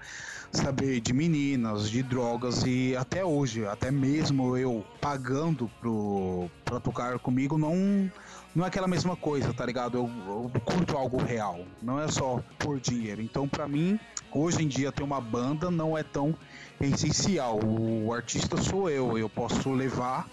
[0.52, 7.20] saber de meninas, de drogas e até hoje, até mesmo eu pagando pro para tocar
[7.20, 8.10] comigo não
[8.56, 9.98] não é aquela mesma coisa, tá ligado?
[9.98, 13.22] Eu, eu curto algo real, não é só por dinheiro.
[13.22, 14.00] Então, para mim,
[14.32, 16.34] hoje em dia ter uma banda não é tão
[16.80, 17.60] essencial.
[17.62, 20.26] O artista sou eu, eu posso levar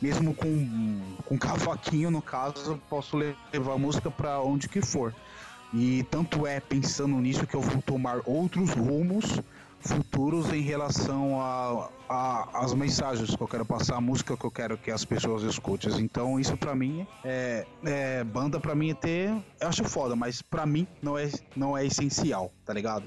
[0.00, 5.14] mesmo com, com cavaquinho, no caso, posso levar a música para onde que for.
[5.72, 9.40] E tanto é pensando nisso que eu vou tomar outros rumos
[9.80, 14.50] futuros em relação a, a, as mensagens que eu quero passar, a música que eu
[14.50, 15.90] quero que as pessoas escutem.
[16.00, 20.42] Então isso para mim é, é banda para mim é ter, eu acho foda, mas
[20.42, 23.04] para mim não é não é essencial, tá ligado?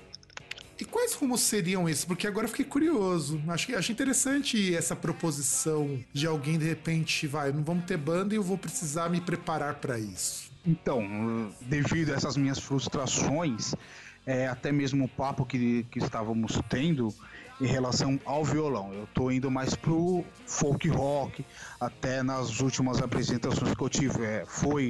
[0.83, 2.03] E quais rumos seriam esses?
[2.03, 3.41] Porque agora eu fiquei curioso.
[3.47, 8.37] Acho, acho interessante essa proposição de alguém de repente, vai, não vamos ter banda e
[8.37, 10.51] eu vou precisar me preparar para isso.
[10.67, 13.73] Então, devido a essas minhas frustrações,
[14.25, 17.15] é, até mesmo o papo que, que estávamos tendo,
[17.63, 18.93] em relação ao violão.
[18.93, 21.45] Eu tô indo mais pro folk rock,
[21.79, 24.83] até nas últimas apresentações que eu tive é, foi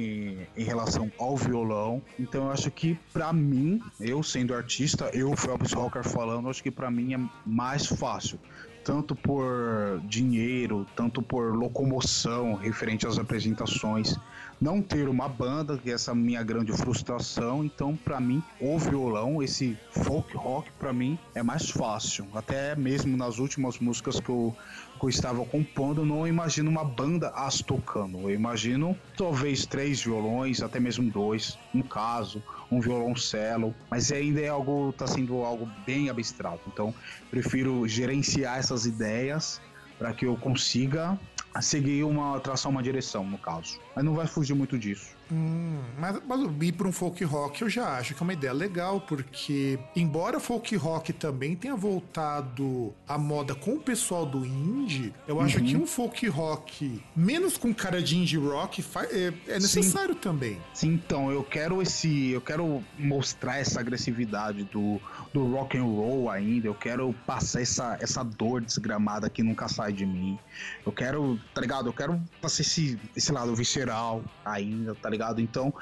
[0.56, 2.02] em, em, relação ao violão.
[2.18, 6.70] Então eu acho que para mim, eu sendo artista, eu Phelps Rocker falando, acho que
[6.70, 8.40] para mim é mais fácil
[8.84, 14.14] tanto por dinheiro, tanto por locomoção referente às apresentações,
[14.60, 17.64] não ter uma banda, que é essa minha grande frustração.
[17.64, 22.26] Então, para mim, o violão, esse folk rock, para mim é mais fácil.
[22.34, 24.54] Até mesmo nas últimas músicas que eu,
[24.98, 28.18] que eu estava compondo, não imagino uma banda as tocando.
[28.20, 34.48] Eu imagino talvez três violões, até mesmo dois, no caso, um violoncelo, mas ainda é
[34.48, 36.62] algo, tá sendo algo bem abstrato.
[36.66, 36.94] Então,
[37.30, 39.60] prefiro gerenciar essas ideias
[39.98, 41.18] para que eu consiga
[41.62, 43.78] seguir uma tração, uma direção, no caso.
[43.94, 45.16] Mas não vai fugir muito disso.
[45.32, 48.52] Hum, mas, mas ir para um folk rock eu já acho que é uma ideia
[48.52, 55.14] legal, porque embora folk rock também tenha voltado à moda com o pessoal do indie,
[55.26, 55.64] eu acho uhum.
[55.64, 60.20] que um folk rock menos com cara de indie rock é, é necessário Sim.
[60.20, 60.60] também.
[60.72, 65.00] Sim, então eu quero esse, eu quero mostrar essa agressividade do,
[65.32, 66.66] do rock and roll ainda.
[66.66, 70.38] Eu quero passar essa, essa dor desgramada que nunca sai de mim.
[70.84, 71.88] Eu quero, tá ligado?
[71.88, 75.13] Eu quero passar esse, esse lado visceral ainda, tá ligado?
[75.40, 75.72] Então,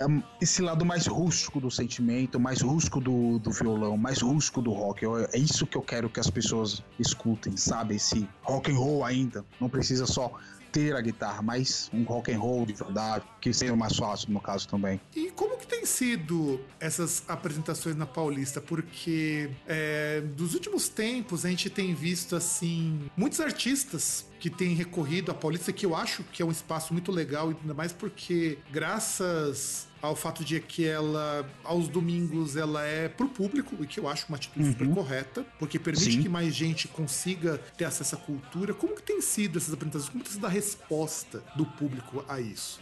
[0.00, 0.04] é
[0.40, 5.04] esse lado mais rústico do sentimento, mais rústico do, do violão, mais rústico do rock.
[5.04, 7.96] Eu, é isso que eu quero que as pessoas escutem, sabe?
[7.96, 9.44] Esse rock and roll ainda.
[9.60, 10.32] Não precisa só
[10.76, 14.40] ter a guitarra, mas um rock and roll de verdade, que seja mais fácil no
[14.42, 15.00] caso também.
[15.14, 18.60] E como que tem sido essas apresentações na Paulista?
[18.60, 25.30] Porque é, dos últimos tempos a gente tem visto assim muitos artistas que têm recorrido
[25.30, 29.88] à Paulista, que eu acho que é um espaço muito legal, ainda mais porque graças
[30.06, 34.26] ao fato de que ela, aos domingos, ela é pro público, e que eu acho
[34.28, 34.72] uma atitude uhum.
[34.72, 36.22] super correta, porque permite Sim.
[36.22, 38.72] que mais gente consiga ter acesso à cultura.
[38.72, 40.10] Como que tem sido essas apresentações?
[40.10, 42.80] Como tem sido a resposta do público a isso?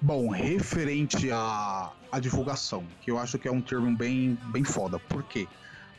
[0.00, 4.98] Bom, referente à, à divulgação, que eu acho que é um termo bem, bem foda.
[4.98, 5.46] Por quê?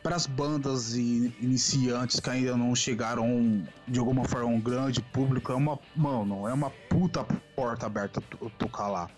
[0.04, 5.56] Para as bandas iniciantes que ainda não chegaram de alguma forma um grande público, é
[5.56, 7.24] uma, mano, é uma puta
[7.56, 8.22] porta aberta
[8.58, 9.10] tocar lá.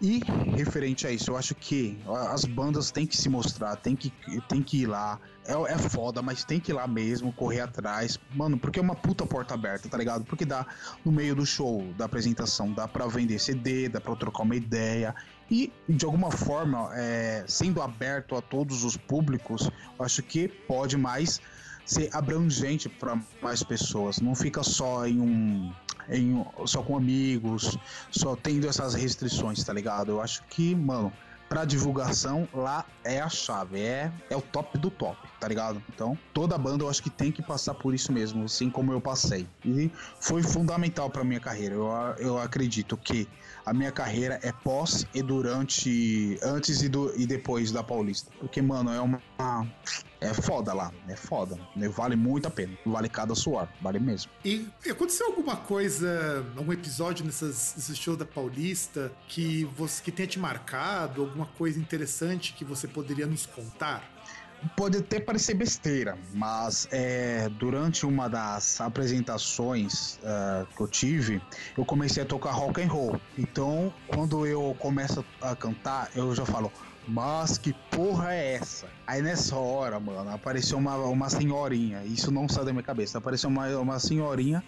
[0.00, 0.20] E
[0.56, 1.98] referente a isso, eu acho que
[2.30, 4.10] as bandas têm que se mostrar, tem que,
[4.48, 5.20] tem que ir lá.
[5.44, 8.18] É, é foda, mas tem que ir lá mesmo, correr atrás.
[8.34, 10.24] Mano, porque é uma puta porta aberta, tá ligado?
[10.24, 10.64] Porque dá
[11.04, 15.14] no meio do show, da apresentação, dá pra vender CD, dá pra trocar uma ideia.
[15.52, 21.42] E, de alguma forma, é, sendo aberto a todos os públicos, acho que pode mais
[21.84, 24.18] ser abrangente para mais pessoas.
[24.18, 25.70] Não fica só em um,
[26.08, 27.76] em só com amigos,
[28.10, 30.12] só tendo essas restrições, tá ligado?
[30.12, 31.12] Eu acho que, mano,
[31.50, 35.82] para divulgação lá é a chave, é, é o top do top, tá ligado?
[35.94, 39.02] Então, toda banda eu acho que tem que passar por isso mesmo, assim como eu
[39.02, 39.46] passei.
[39.62, 41.74] E foi fundamental para minha carreira.
[41.74, 43.28] Eu, eu acredito que
[43.64, 48.30] a minha carreira é pós e durante, antes e, do, e depois da Paulista.
[48.38, 49.22] Porque, mano, é uma.
[50.20, 51.58] É foda lá, é foda.
[51.74, 51.88] Né?
[51.88, 52.76] Vale muito a pena.
[52.86, 54.30] Vale cada suor, vale mesmo.
[54.44, 60.28] E aconteceu alguma coisa, algum episódio nessas, nesses shows da Paulista que, você, que tenha
[60.28, 64.11] te marcado, alguma coisa interessante que você poderia nos contar?
[64.76, 71.42] Pode até parecer besteira, mas é, durante uma das apresentações uh, que eu tive,
[71.76, 73.20] eu comecei a tocar rock and roll.
[73.36, 76.72] Então, quando eu começo a cantar, eu já falo,
[77.06, 78.88] mas que porra é essa?
[79.12, 82.02] Aí nessa hora, mano, apareceu uma, uma senhorinha.
[82.02, 83.18] Isso não sai da minha cabeça.
[83.18, 84.64] Apareceu uma, uma senhorinha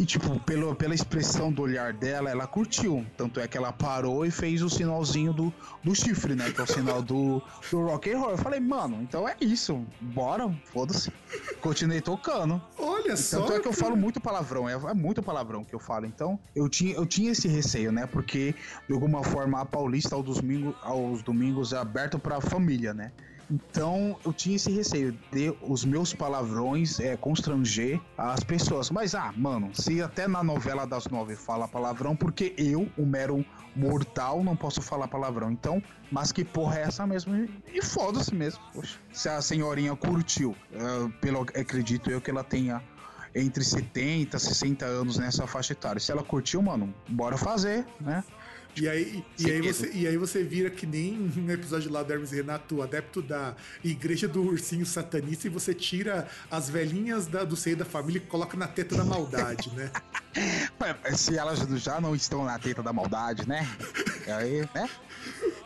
[0.00, 3.04] e, tipo, pelo, pela expressão do olhar dela, ela curtiu.
[3.14, 6.50] Tanto é que ela parou e fez o sinalzinho do, do chifre, né?
[6.50, 8.30] Que é o sinal do, do rock and roll.
[8.30, 9.84] Eu falei, mano, então é isso.
[10.00, 11.12] Bora, foda-se.
[11.60, 12.62] Continuei tocando.
[12.78, 13.42] Olha só.
[13.42, 14.66] Tanto é que eu falo muito palavrão.
[14.66, 16.06] É, é muito palavrão que eu falo.
[16.06, 18.06] Então, eu tinha, eu tinha esse receio, né?
[18.06, 18.54] Porque,
[18.88, 23.12] de alguma forma, a Paulista aos domingos, aos domingos é aberto pra família, né?
[23.50, 28.90] Então eu tinha esse receio de os meus palavrões é, constranger as pessoas.
[28.90, 33.44] Mas, ah, mano, se até na novela das nove fala palavrão, porque eu, o mero
[33.74, 35.50] mortal, não posso falar palavrão.
[35.50, 37.34] Então, mas que porra é essa mesmo?
[37.72, 38.60] E, foda-se mesmo.
[38.72, 42.82] Poxa, se a senhorinha curtiu, uh, pelo acredito eu que ela tenha
[43.34, 45.98] entre 70 e 60 anos nessa faixa etária.
[45.98, 48.22] Se ela curtiu, mano, bora fazer, né?
[48.76, 52.12] E aí, e, aí você, e aí você vira que nem no episódio lá do
[52.12, 57.54] Hermes Renato, adepto da igreja do ursinho satanista, e você tira as velhinhas da, do
[57.54, 59.90] seio da família e coloca na teta da maldade, né?
[61.16, 63.68] Se elas já não estão na teta da maldade, né?
[64.26, 64.90] Aí, né?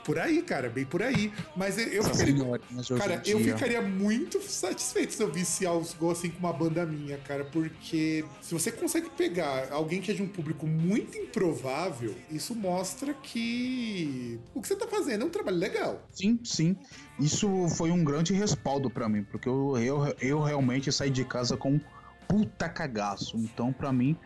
[0.08, 1.30] Por aí, cara, bem por aí.
[1.54, 2.58] Mas eu, ficaria,
[2.96, 7.44] cara, eu ficaria muito satisfeito se eu visse algo assim com uma banda minha, cara,
[7.44, 13.12] porque se você consegue pegar alguém que é de um público muito improvável, isso mostra
[13.12, 16.02] que o que você tá fazendo é um trabalho legal.
[16.10, 16.74] Sim, sim.
[17.20, 21.54] Isso foi um grande respaldo para mim, porque eu, eu, eu realmente saí de casa
[21.54, 21.78] com
[22.26, 23.36] puta cagaço.
[23.36, 24.16] Então, para mim,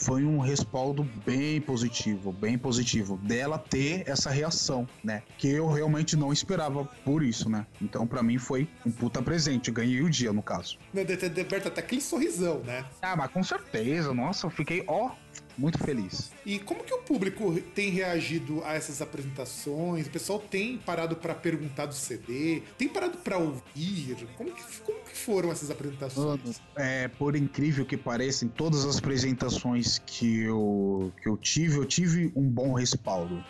[0.00, 5.22] foi um respaldo bem positivo, bem positivo dela ter essa reação, né?
[5.38, 7.66] Que eu realmente não esperava por isso, né?
[7.80, 10.78] Então para mim foi um puta presente, ganhei o dia no caso.
[10.92, 12.84] Deberta até aquele sorrisão, né?
[13.02, 15.10] Ah, mas com certeza, nossa, eu fiquei ó
[15.56, 16.30] muito feliz.
[16.44, 20.06] E como que o público tem reagido a essas apresentações?
[20.06, 22.62] O pessoal tem parado para perguntar do CD?
[22.78, 24.28] Tem parado para ouvir?
[24.36, 26.60] Como que, como que foram essas apresentações?
[26.76, 31.84] É, por incrível que pareça, em todas as apresentações que eu, que eu tive, eu
[31.84, 33.44] tive um bom respaldo.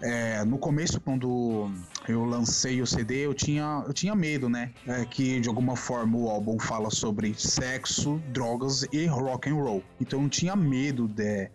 [0.00, 1.70] É, no começo, quando
[2.08, 4.72] eu lancei o CD, eu tinha, eu tinha medo, né?
[4.86, 9.82] É, que de alguma forma o álbum fala sobre sexo, drogas e rock and roll.
[10.00, 11.50] Então eu tinha medo de,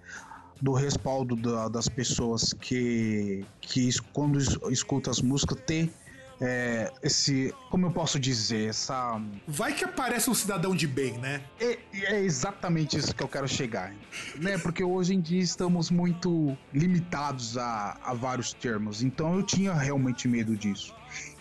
[0.61, 4.37] do respaldo da, das pessoas que, que quando
[4.71, 5.91] escutam as músicas ter
[6.41, 7.53] é, esse.
[7.69, 8.69] Como eu posso dizer?
[8.69, 9.21] Essa.
[9.47, 11.41] Vai que aparece um cidadão de bem, né?
[11.59, 13.93] É, é exatamente isso que eu quero chegar.
[14.35, 14.57] Né?
[14.57, 19.01] Porque hoje em dia estamos muito limitados a, a vários termos.
[19.01, 20.93] Então eu tinha realmente medo disso.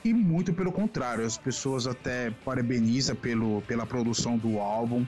[0.05, 5.05] E muito pelo contrário, as pessoas até parabenizam pelo, pela produção do álbum,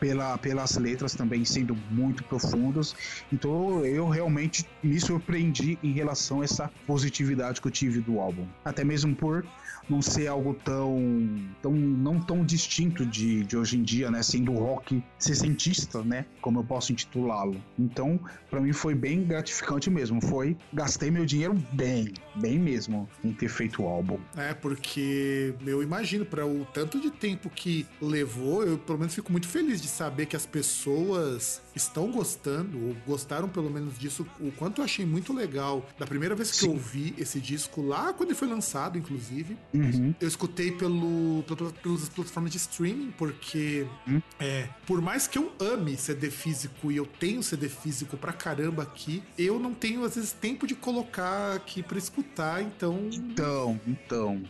[0.00, 2.96] pela, pelas letras também sendo muito profundas.
[3.30, 8.46] Então eu realmente me surpreendi em relação a essa positividade que eu tive do álbum.
[8.64, 9.44] Até mesmo por
[9.90, 14.22] não ser algo tão, tão não tão distinto de, de hoje em dia, né?
[14.22, 16.24] Sendo rock sessentista, né?
[16.40, 17.60] Como eu posso intitulá-lo.
[17.78, 20.20] Então, para mim foi bem gratificante mesmo.
[20.20, 24.18] Foi, gastei meu dinheiro bem, bem mesmo em ter feito o álbum.
[24.36, 29.32] É, porque eu imagino, para o tanto de tempo que levou, eu pelo menos fico
[29.32, 34.50] muito feliz de saber que as pessoas estão gostando, ou gostaram pelo menos disso, o
[34.52, 35.88] quanto eu achei muito legal.
[35.98, 36.66] Da primeira vez que Sim.
[36.66, 40.14] eu ouvi esse disco, lá quando ele foi lançado, inclusive, uhum.
[40.20, 44.22] eu escutei pelo, pelo, pelas plataformas de streaming, porque uhum.
[44.38, 48.82] é, por mais que eu ame CD físico e eu tenho CD físico pra caramba
[48.82, 53.08] aqui, eu não tenho, às vezes, tempo de colocar aqui pra escutar, então.
[53.12, 54.42] Então, então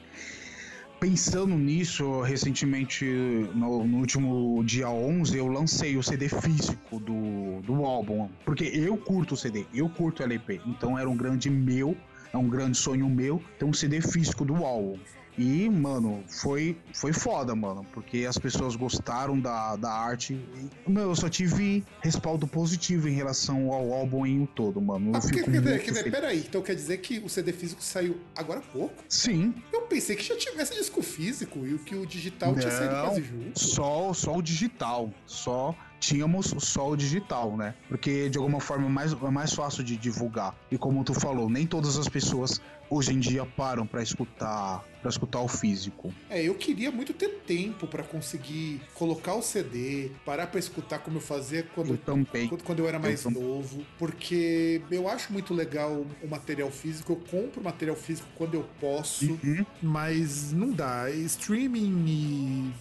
[1.00, 3.06] pensando nisso, recentemente,
[3.54, 8.28] no, no, último dia 11, eu lancei o CD físico do, do álbum.
[8.44, 10.60] Porque eu curto o CD, eu curto o LP.
[10.66, 11.96] Então era um grande meu,
[12.32, 14.98] é um grande sonho meu ter um CD físico do álbum.
[15.40, 20.34] E, mano, foi, foi foda, mano, porque as pessoas gostaram da, da arte.
[20.34, 25.12] E, meu, eu só tive respaldo positivo em relação ao álbum em um todo, mano.
[25.14, 29.02] Ah, quer, peraí, então quer dizer que o CD físico saiu agora há pouco?
[29.08, 29.54] Sim.
[29.72, 33.22] Eu pensei que já tivesse disco físico e que o digital Não, tinha saído quase
[33.22, 33.58] junto.
[33.58, 35.10] Só, só o digital.
[35.24, 37.74] Só tínhamos só o digital, né?
[37.88, 40.54] Porque de alguma forma é mais, é mais fácil de divulgar.
[40.70, 42.60] E como tu falou, nem todas as pessoas
[42.90, 46.12] hoje em dia param para escutar para escutar o físico.
[46.28, 51.16] É, eu queria muito ter tempo para conseguir colocar o CD, parar para escutar como
[51.16, 52.48] eu fazia quando eu, também.
[52.48, 57.12] quando, quando eu era mais eu novo, porque eu acho muito legal o material físico,
[57.12, 59.64] eu compro material físico quando eu posso, uhum.
[59.82, 61.10] mas não dá.
[61.10, 62.04] Streaming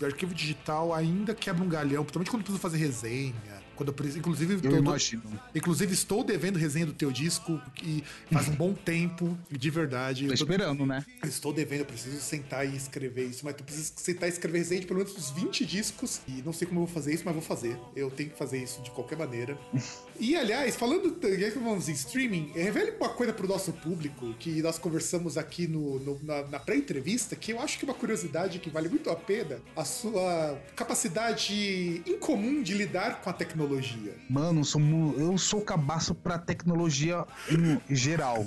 [0.02, 4.60] e arquivo digital ainda quebra um galhão, principalmente quando precisa fazer resenha quando eu, inclusive,
[4.62, 5.24] eu imagino.
[5.56, 10.24] Inclusive, estou devendo resenha do teu disco e faz um bom tempo, de verdade.
[10.24, 11.06] Tô, tô esperando, né?
[11.24, 14.82] Estou devendo, eu preciso sentar e escrever isso, mas tu precisa sentar e escrever resenha
[14.82, 16.20] de pelo menos uns 20 discos.
[16.28, 17.80] E não sei como eu vou fazer isso, mas vou fazer.
[17.96, 19.58] Eu tenho que fazer isso de qualquer maneira.
[20.20, 24.78] e aliás, falando, que vamos em streaming, revele uma coisa pro nosso público que nós
[24.78, 28.70] conversamos aqui no, no na, na pré-entrevista, que eu acho que é uma curiosidade que
[28.70, 34.16] vale muito a pena, a sua capacidade incomum de lidar com a tecnologia tecnologia?
[34.30, 34.82] Mano, eu sou,
[35.18, 38.46] eu sou cabaço pra tecnologia em geral.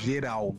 [0.00, 0.56] Geral.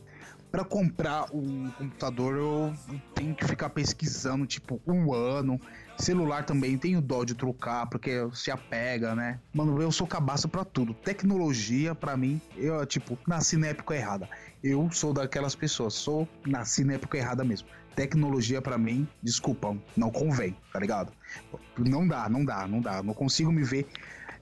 [0.50, 2.74] Para comprar um computador, eu
[3.14, 5.60] tenho que ficar pesquisando, tipo, um ano.
[5.98, 9.40] Celular também, tenho dó de trocar, porque se apega, né?
[9.52, 10.94] Mano, eu sou cabaço para tudo.
[10.94, 14.28] Tecnologia, para mim, eu, tipo, nasci na época errada.
[14.62, 20.10] Eu sou daquelas pessoas, sou, nasci na época errada mesmo tecnologia para mim, desculpa, não
[20.10, 21.10] convém, tá ligado?
[21.78, 23.02] Não dá, não dá, não dá.
[23.02, 23.86] Não consigo me ver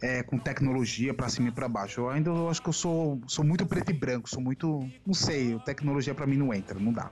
[0.02, 2.00] é, com tecnologia para cima e para baixo.
[2.00, 4.86] Eu ainda eu acho que eu sou, sou muito preto e branco, sou muito.
[5.06, 7.10] Não sei, tecnologia para mim não entra, não dá.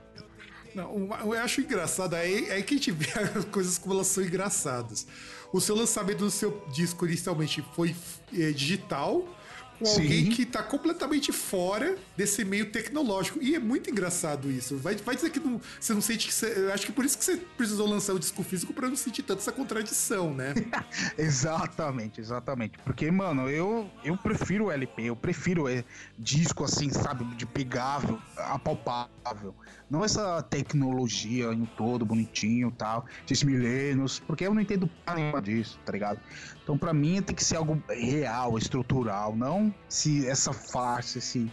[0.75, 5.07] Não, eu acho engraçado, aí, que a gente vê as coisas como elas são engraçadas.
[5.51, 7.95] O seu lançamento do seu disco inicialmente foi
[8.33, 9.23] é, digital,
[9.81, 10.01] Sim.
[10.01, 13.39] alguém que tá completamente fora desse meio tecnológico.
[13.41, 14.77] E é muito engraçado isso.
[14.77, 16.53] Vai, vai dizer que não, você não sente que você.
[16.57, 19.23] Eu acho que por isso que você precisou lançar o disco físico para não sentir
[19.23, 20.53] tanto essa contradição, né?
[21.17, 22.77] exatamente, exatamente.
[22.79, 25.83] Porque, mano, eu, eu prefiro o LP, eu prefiro é,
[26.17, 29.55] disco assim, sabe, de pegável, apalpável.
[29.89, 35.79] Não essa tecnologia em todo, bonitinho tal, esses milênios, porque eu não entendo nada disso,
[35.85, 36.19] tá ligado?
[36.63, 41.51] Então, para mim, tem que ser algo real, estrutural, não se essa farsa, esse,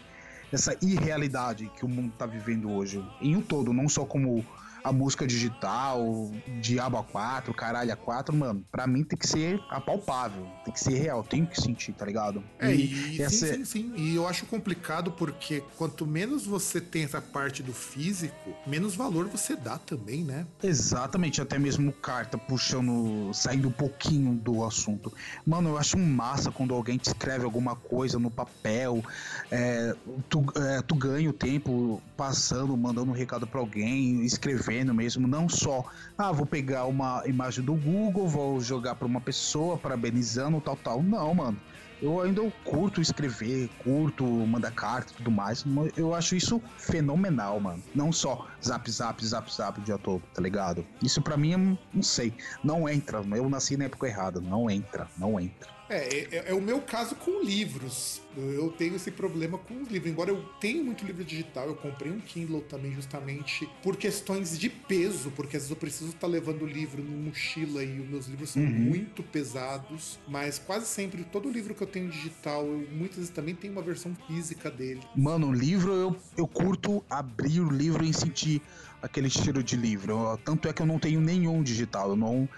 [0.53, 3.05] essa irrealidade que o mundo tá vivendo hoje.
[3.21, 4.45] Em um todo, não só como
[4.83, 9.61] a música digital, Diabo a 4, Caralho a 4, mano, pra mim tem que ser
[9.69, 12.43] apalpável, tem que ser real, tem que sentir, tá ligado?
[12.59, 13.55] É, e, e essa...
[13.55, 13.93] sim, sim, sim.
[13.97, 19.27] E eu acho complicado porque quanto menos você tem essa parte do físico, menos valor
[19.29, 20.47] você dá também, né?
[20.63, 25.13] Exatamente, até mesmo carta puxando, saindo um pouquinho do assunto.
[25.47, 29.03] Mano, eu acho massa quando alguém te escreve alguma coisa no papel,
[29.51, 29.95] é,
[30.29, 35.49] tu, é, tu ganha o tempo passando, mandando um recado para alguém, escrevendo mesmo, não
[35.49, 35.85] só,
[36.17, 41.03] ah, vou pegar uma imagem do Google, vou jogar para uma pessoa, parabenizando, tal, tal.
[41.03, 41.61] Não, mano.
[42.03, 45.65] Eu ainda curto escrever, curto mandar carta e tudo mais.
[45.95, 47.83] Eu acho isso fenomenal, mano.
[47.95, 50.87] Não só zap, zap, zap, zap o dia todo, tá ligado?
[51.03, 52.33] Isso para mim, não sei,
[52.65, 53.23] não entra.
[53.37, 54.41] Eu nasci na época errada.
[54.41, 55.80] Não entra, não entra.
[55.91, 58.23] É, é, é, o meu caso com livros.
[58.37, 60.11] Eu tenho esse problema com os livros.
[60.13, 64.71] Embora eu tenha muito livro digital, eu comprei um Kindle também justamente por questões de
[64.71, 68.09] peso, porque às vezes eu preciso estar tá levando o livro em mochila e os
[68.09, 68.69] meus livros são uhum.
[68.69, 70.21] muito pesados.
[70.29, 73.83] Mas quase sempre, todo livro que eu tenho digital, eu muitas vezes também tenho uma
[73.83, 75.01] versão física dele.
[75.17, 78.63] Mano, o livro eu, eu curto abrir o livro e sentir
[79.03, 80.39] aquele cheiro de livro.
[80.45, 82.11] Tanto é que eu não tenho nenhum digital.
[82.11, 82.49] Eu não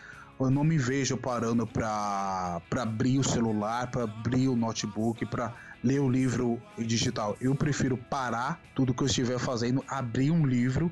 [0.45, 6.01] eu não me vejo parando para abrir o celular, para abrir o notebook, para ler
[6.01, 7.37] o livro digital.
[7.41, 10.91] Eu prefiro parar tudo que eu estiver fazendo, abrir um livro,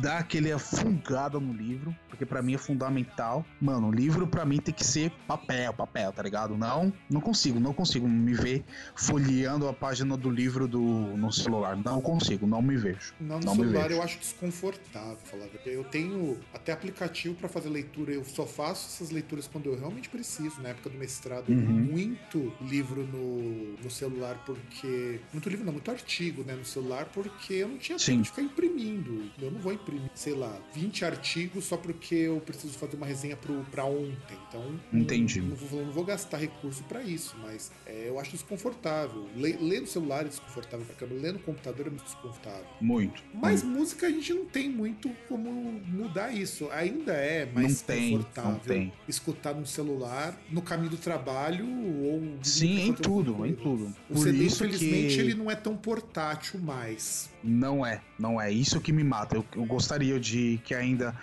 [0.00, 3.44] dar aquele afungada no livro, porque para mim é fundamental.
[3.60, 6.56] Mano, livro para mim tem que ser papel, papel, tá ligado?
[6.56, 8.64] Não, não consigo, não consigo me ver
[8.94, 11.76] folheando a página do livro do no celular.
[11.76, 13.14] Não consigo, não me vejo.
[13.20, 18.12] Não, no não celular eu acho desconfortável, falar Eu tenho até aplicativo para fazer leitura,
[18.12, 20.60] eu só faço essas leituras quando eu realmente preciso.
[20.60, 21.56] Na época do mestrado, uhum.
[21.56, 25.20] muito livro no, no celular celular porque.
[25.32, 26.54] Muito livro não, muito artigo, né?
[26.54, 28.12] No celular, porque eu não tinha Sim.
[28.12, 29.30] tempo de ficar imprimindo.
[29.40, 33.36] Eu não vou imprimir, sei lá, 20 artigos só porque eu preciso fazer uma resenha
[33.36, 34.38] pro, pra ontem.
[34.48, 34.80] Então.
[34.92, 35.40] Entendi.
[35.40, 39.26] Não, não, vou, não vou gastar recurso para isso, mas é, eu acho desconfortável.
[39.36, 42.66] Ler, ler no celular é desconfortável pra caramba, ler no computador é muito desconfortável.
[42.80, 43.22] Muito.
[43.34, 43.78] Mas muito.
[43.78, 46.68] música a gente não tem muito como mudar isso.
[46.70, 48.92] Ainda é mais não confortável não tem.
[49.08, 51.66] escutar no celular, no caminho do trabalho
[52.04, 52.22] ou.
[52.42, 53.94] Sim, em tudo, em tudo.
[54.08, 55.20] O Por CD, isso infelizmente, que...
[55.20, 57.30] ele não é tão portátil mais.
[57.42, 58.50] Não é, não é.
[58.50, 59.36] Isso que me mata.
[59.36, 61.14] Eu, eu gostaria de que ainda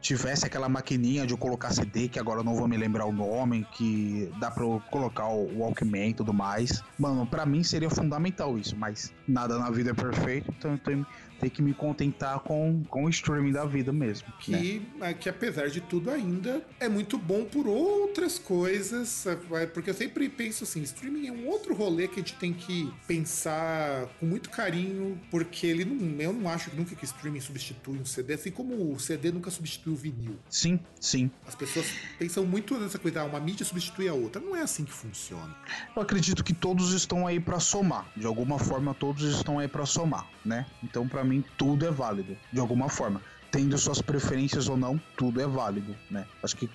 [0.00, 3.12] tivesse aquela maquininha de eu colocar CD, que agora eu não vou me lembrar o
[3.12, 6.82] nome, que dá pra eu colocar o Walkman e tudo mais.
[6.98, 11.06] Mano, para mim seria fundamental isso, mas nada na vida é perfeito, então eu tenho,
[11.40, 14.30] ter que me contentar com, com o streaming da vida mesmo.
[14.38, 15.14] Que, né?
[15.14, 19.24] que apesar de tudo ainda é muito bom por outras coisas,
[19.72, 22.92] porque eu sempre penso assim, streaming é um outro rolê que a gente tem que
[23.06, 28.04] pensar com muito carinho, porque ele não, eu não acho nunca que streaming substitui um
[28.04, 30.38] CD, assim como o CD nunca substitui o vinil.
[30.48, 31.30] Sim, sim.
[31.46, 31.86] As pessoas
[32.18, 34.40] pensam muito nessa coisa, ah, uma mídia substitui a outra.
[34.40, 35.54] Não é assim que funciona.
[35.94, 38.10] Eu acredito que todos estão aí para somar.
[38.16, 40.66] De alguma forma, todos estão aí para somar, né?
[40.82, 43.22] Então, para mim tudo é válido, de alguma forma.
[43.50, 46.26] Tendo suas preferências ou não, tudo é válido, né?
[46.42, 46.68] Acho que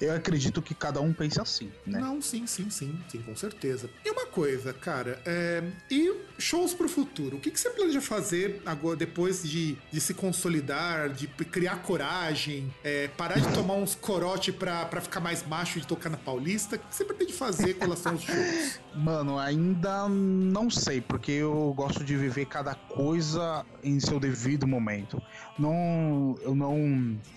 [0.00, 2.00] eu acredito que cada um pensa assim, né?
[2.00, 3.88] Não, sim, sim, sim, sim, com certeza.
[4.04, 5.62] E uma coisa, cara, é...
[5.90, 7.36] e shows pro futuro?
[7.36, 12.72] O que, que você planeja fazer agora, depois de, de se consolidar, de criar coragem,
[12.82, 16.76] é, parar de tomar uns corote pra, pra ficar mais macho de tocar na Paulista?
[16.76, 18.80] O que você pretende fazer com relação aos shows?
[18.94, 25.22] Mano, ainda não sei, porque eu gosto de viver cada coisa em seu devido momento.
[25.58, 26.76] Não, eu não,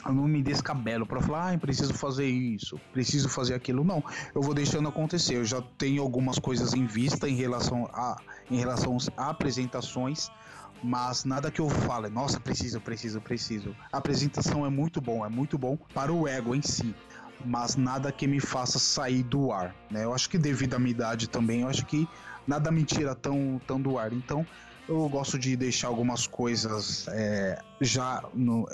[0.05, 3.83] eu não me descabelo para falar, ah, preciso fazer fazer isso, preciso fazer aquilo.
[3.83, 4.03] Não,
[4.33, 5.35] eu vou deixando acontecer.
[5.35, 8.17] Eu já tenho algumas coisas em vista em relação a,
[8.49, 10.29] em relação a apresentações,
[10.81, 13.75] mas nada que eu fale, nossa, preciso, preciso, preciso.
[13.91, 16.95] A apresentação é muito bom, é muito bom para o ego em si.
[17.43, 20.05] Mas nada que me faça sair do ar, né?
[20.05, 22.07] Eu acho que devido à minha idade também, eu acho que
[22.47, 24.13] nada me tira tão, tão do ar.
[24.13, 24.47] Então,
[24.87, 28.65] eu gosto de deixar algumas coisas é, já no,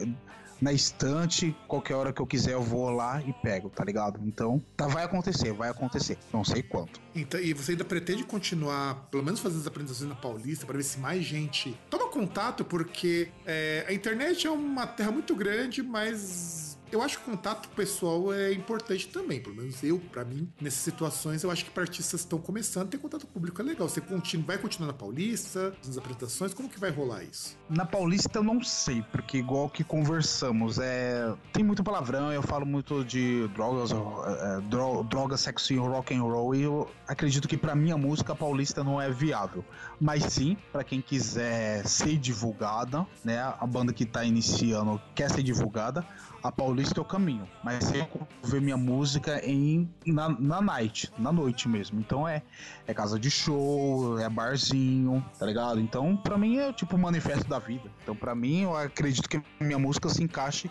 [0.61, 4.19] na estante, qualquer hora que eu quiser eu vou lá e pego, tá ligado?
[4.23, 6.17] Então, tá, vai acontecer, vai acontecer.
[6.31, 7.01] Não sei quanto.
[7.15, 10.83] Então, e você ainda pretende continuar, pelo menos fazendo as apresentações na Paulista, para ver
[10.83, 16.70] se mais gente toma contato, porque é, a internet é uma terra muito grande, mas
[16.91, 19.41] eu acho que o contato pessoal é importante também.
[19.41, 22.97] Pelo menos eu, para mim, nessas situações, eu acho que para artistas estão começando, ter
[22.97, 23.87] contato público é legal.
[23.87, 27.57] Você continua, vai continuar na Paulista, nas apresentações, como que vai rolar isso?
[27.69, 32.65] Na Paulista eu não sei, porque igual que conversamos, é tem muito palavrão, eu falo
[32.65, 37.57] muito de drogas, é, dro droga, sexo e rock and roll, e eu acredito que
[37.57, 39.63] para minha música a Paulista não é viável.
[39.99, 45.43] Mas sim, para quem quiser ser divulgada, né, a banda que tá iniciando quer ser
[45.43, 46.05] divulgada,
[46.43, 47.47] a Paulista é o caminho.
[47.63, 48.07] Mas eu
[48.43, 51.99] ver minha música em na, na night, na noite mesmo.
[51.99, 52.41] Então é,
[52.87, 55.79] é casa de show, é barzinho, tá ligado?
[55.79, 57.89] Então, pra mim é tipo o manifesto da vida.
[58.01, 60.69] Então, pra mim, eu acredito que minha música se encaixe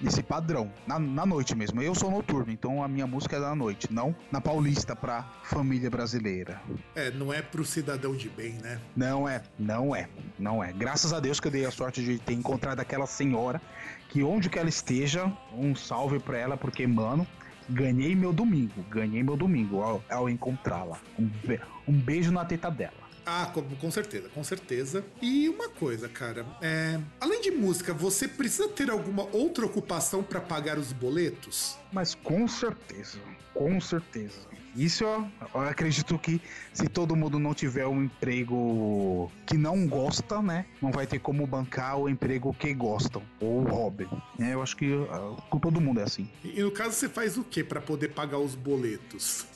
[0.00, 1.80] nesse padrão, na, na noite mesmo.
[1.80, 5.90] Eu sou noturno, então a minha música é da noite, não na Paulista pra família
[5.90, 6.60] brasileira.
[6.94, 8.80] É, não é pro cidadão de bem, né?
[8.94, 10.08] Não é, não é,
[10.38, 10.72] não é.
[10.72, 13.60] Graças a Deus que eu dei a sorte de ter encontrado aquela senhora
[14.08, 17.26] que onde que ela esteja, um salve pra ela, porque, mano,
[17.68, 20.98] ganhei meu domingo, ganhei meu domingo ao, ao encontrá-la.
[21.18, 23.06] Um, be um beijo na teta dela.
[23.28, 25.04] Ah, com, com, certeza, com certeza.
[25.20, 30.40] E uma coisa, cara, é, além de música, você precisa ter alguma outra ocupação para
[30.40, 31.76] pagar os boletos?
[31.92, 33.18] Mas com certeza,
[33.52, 34.55] com certeza.
[34.76, 36.40] Isso eu, acredito que
[36.72, 41.46] se todo mundo não tiver um emprego que não gosta, né, não vai ter como
[41.46, 44.06] bancar o emprego que gostam ou o hobby.
[44.38, 46.28] É, eu acho que uh, com todo mundo é assim.
[46.44, 49.46] E, e no caso você faz o que para poder pagar os boletos?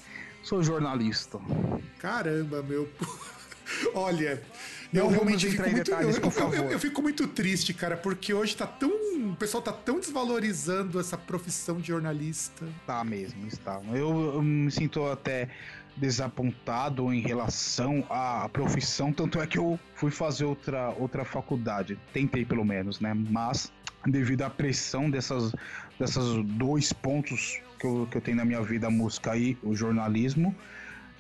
[0.43, 1.39] Sou jornalista.
[1.99, 2.89] Caramba, meu.
[3.95, 4.43] Olha,
[4.93, 8.67] eu realmente fico muito, detalhes, eu, eu, eu, fico muito triste, cara, porque hoje tá
[8.67, 8.91] tão.
[8.91, 12.67] O pessoal tá tão desvalorizando essa profissão de jornalista.
[12.87, 13.81] Tá mesmo, está.
[13.93, 15.49] Eu, eu me sinto até
[15.97, 21.99] desapontado em relação à profissão, tanto é que eu fui fazer outra, outra faculdade.
[22.13, 23.15] Tentei pelo menos, né?
[23.15, 23.73] Mas
[24.07, 25.55] devido à pressão dessas,
[25.99, 29.75] dessas dois pontos que eu, que eu tenho na minha vida, a música e o
[29.75, 30.55] jornalismo,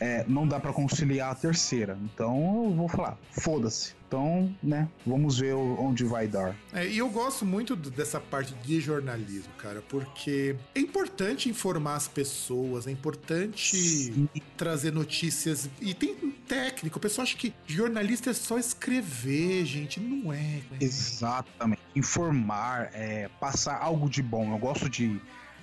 [0.01, 1.97] é, não dá para conciliar a terceira.
[2.03, 3.95] Então eu vou falar, foda-se.
[4.09, 6.57] Então, né, vamos ver onde vai dar.
[6.73, 12.09] É, e eu gosto muito dessa parte de jornalismo, cara, porque é importante informar as
[12.09, 14.29] pessoas, é importante Sim.
[14.57, 15.71] trazer notícias.
[15.81, 16.17] E tem
[16.49, 20.01] técnico, o pessoal acha que jornalista é só escrever, gente.
[20.01, 20.61] Não é.
[20.69, 20.79] Né?
[20.81, 21.81] Exatamente.
[21.95, 24.53] Informar, é, passar algo de bom.
[24.53, 25.21] Eu gosto de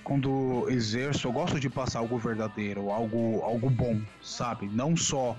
[0.08, 4.70] quando exerço, eu gosto de passar algo verdadeiro, algo, algo bom, sabe?
[4.72, 5.36] Não só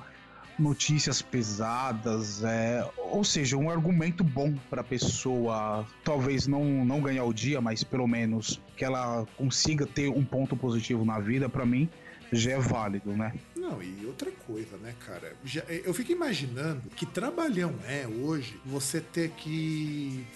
[0.59, 7.25] notícias pesadas, é, ou seja, um argumento bom para a pessoa, talvez não, não ganhar
[7.25, 11.65] o dia, mas pelo menos que ela consiga ter um ponto positivo na vida, para
[11.65, 11.89] mim
[12.31, 13.33] já é válido, né?
[13.69, 15.37] Não, e outra coisa, né, cara?
[15.45, 20.27] Já, eu fico imaginando que trabalhão é hoje você ter que.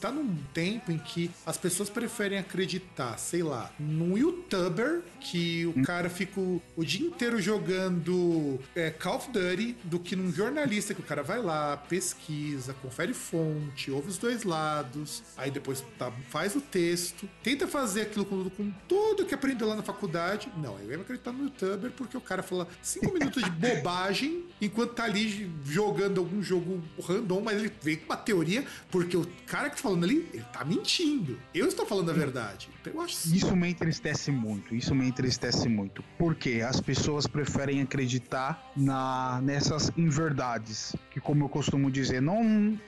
[0.00, 5.78] tá num tempo em que as pessoas preferem acreditar, sei lá, num youtuber que o
[5.78, 5.82] hum.
[5.82, 10.94] cara fica o, o, dia inteiro jogando é, Call of Duty do que num jornalista
[10.94, 16.10] que o cara vai lá, pesquisa, confere fonte, ouve os dois lados, aí depois tá,
[16.30, 20.50] faz o texto, tenta fazer aquilo com, com tudo que aprendeu lá na faculdade.
[20.56, 24.94] Não, eu acredito tá no youtuber porque o cara fala cinco minutos de bobagem enquanto
[24.94, 29.68] tá ali jogando algum jogo random, mas ele vem com uma teoria porque o cara
[29.68, 31.38] que tá falando ali, ele tá mentindo.
[31.52, 32.68] Eu estou falando a verdade.
[32.80, 36.04] Então eu acho Isso me entristece muito, isso me entristece muito.
[36.16, 42.78] Porque as pessoas preferem acreditar na, nessas inverdades, que como eu costumo dizer, não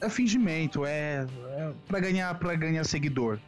[0.00, 3.38] é, é fingimento, é, é para ganhar para ganhar seguidor.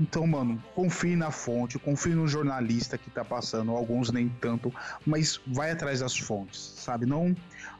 [0.00, 4.72] Então, mano, confie na fonte, confie no jornalista que tá passando, alguns nem tanto,
[5.04, 7.04] mas vai atrás das fontes, sabe?
[7.04, 7.36] Não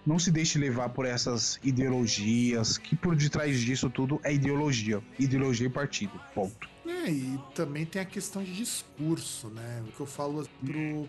[0.07, 5.67] não se deixe levar por essas ideologias, que por detrás disso tudo é ideologia, ideologia
[5.67, 6.69] e partido, ponto.
[6.91, 9.83] É, e também tem a questão de discurso, né?
[9.89, 11.09] O que eu falo pro,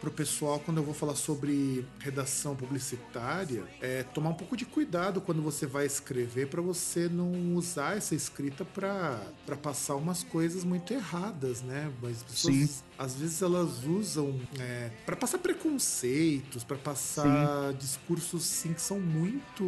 [0.00, 5.20] pro pessoal quando eu vou falar sobre redação publicitária é tomar um pouco de cuidado
[5.20, 10.92] quando você vai escrever para você não usar essa escrita para passar umas coisas muito
[10.92, 11.92] erradas, né?
[12.00, 12.84] Mas pessoas, Sim.
[12.96, 17.78] às vezes elas usam é, para passar preconceitos, para passar sim.
[17.78, 19.64] discursos sim que são muito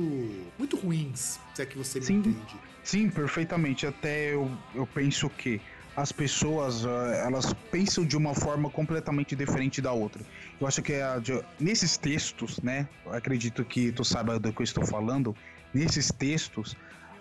[0.59, 2.15] muito ruins, se é que você sim.
[2.15, 2.57] me entende.
[2.85, 3.87] Sim, perfeitamente.
[3.87, 5.61] Até eu, eu penso que
[5.97, 10.23] as pessoas eh, elas pensam de uma forma completamente diferente da outra.
[10.61, 12.89] Eu acho que é de, nesses textos, né?
[13.11, 15.35] acredito que tu saiba do que eu estou falando.
[15.75, 16.77] Nesses textos,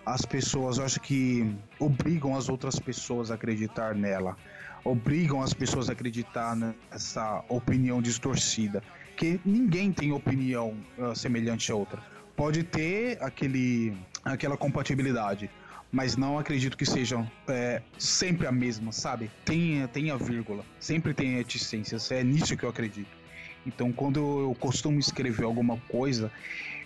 [0.06, 4.36] as pessoas, eu acho que obrigam as outras pessoas a acreditar nela,
[4.84, 8.82] obrigam as pessoas a acreditar nessa opinião distorcida,
[9.16, 12.00] que ninguém tem opinião uh, semelhante a outra.
[12.36, 13.98] Pode ter aquele
[14.32, 15.50] aquela compatibilidade,
[15.90, 19.30] mas não acredito que sejam é, sempre a mesma, sabe?
[19.44, 23.16] Tem, tem a vírgula, sempre tem reticências, é nisso que eu acredito.
[23.66, 26.30] Então, quando eu costumo escrever alguma coisa,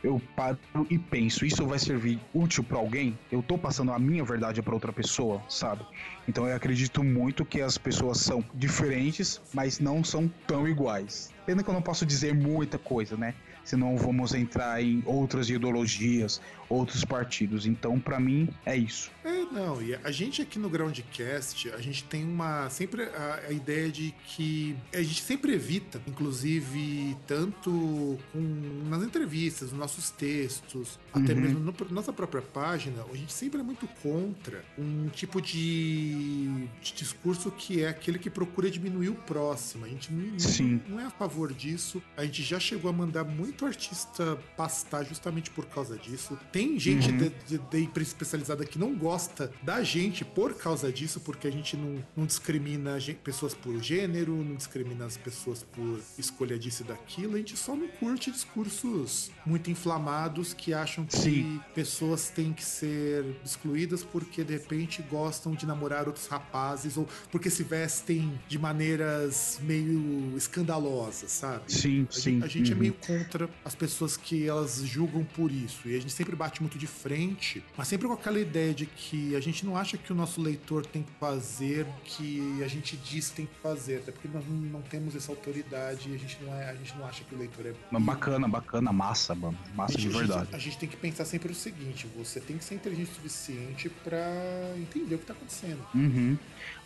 [0.03, 0.59] eu paro
[0.91, 3.17] e penso, isso vai servir útil para alguém?
[3.31, 5.85] Eu tô passando a minha verdade para outra pessoa, sabe?
[6.27, 11.33] Então eu acredito muito que as pessoas são diferentes, mas não são tão iguais.
[11.47, 13.35] Pena que eu não posso dizer muita coisa, né?
[13.65, 16.41] senão vamos entrar em outras ideologias,
[16.73, 17.67] outros partidos.
[17.67, 19.11] Então, para mim, é isso.
[19.25, 23.53] É, não, e a gente aqui no Groundcast, a gente tem uma sempre a, a
[23.53, 30.99] ideia de que a gente sempre evita, inclusive tanto com, nas entrevistas, nos nossos textos,
[31.15, 31.23] uhum.
[31.23, 35.41] até mesmo na no, nossa própria página, a gente sempre é muito contra um tipo
[35.41, 39.85] de, de, discurso que é aquele que procura diminuir o próximo.
[39.85, 40.81] A gente não, Sim.
[40.89, 42.03] não, é a favor disso.
[42.17, 46.39] A gente já chegou a mandar muito muito artista pastar justamente por causa disso.
[46.51, 47.19] Tem gente uhum.
[47.19, 51.77] de, de, de especializada que não gosta da gente por causa disso, porque a gente
[51.77, 57.35] não, não discrimina pessoas por gênero, não discrimina as pessoas por escolha disso e daquilo.
[57.35, 61.61] A gente só não curte discursos muito inflamados que acham que Sim.
[61.75, 67.51] pessoas têm que ser excluídas porque de repente gostam de namorar outros rapazes ou porque
[67.51, 71.73] se vestem de maneiras meio escandalosas, sabe?
[71.73, 72.21] Sim, a sim.
[72.33, 72.79] Gente, a gente é uhum.
[72.79, 75.89] é meio contra contra as pessoas que elas julgam por isso.
[75.89, 79.35] E a gente sempre bate muito de frente, mas sempre com aquela ideia de que
[79.37, 82.97] a gente não acha que o nosso leitor tem que fazer o que a gente
[82.97, 86.39] diz que tem que fazer, até porque nós não temos essa autoridade e a gente
[86.43, 87.73] não, é, a gente não acha que o leitor é.
[87.91, 89.59] Mas bacana, bacana, massa, mano.
[89.75, 90.41] Massa gente, de verdade.
[90.41, 93.11] A gente, a gente, tem que pensar sempre o seguinte: você tem que ser inteligente
[93.11, 95.85] o suficiente para entender o que tá acontecendo.
[95.95, 96.37] Uhum.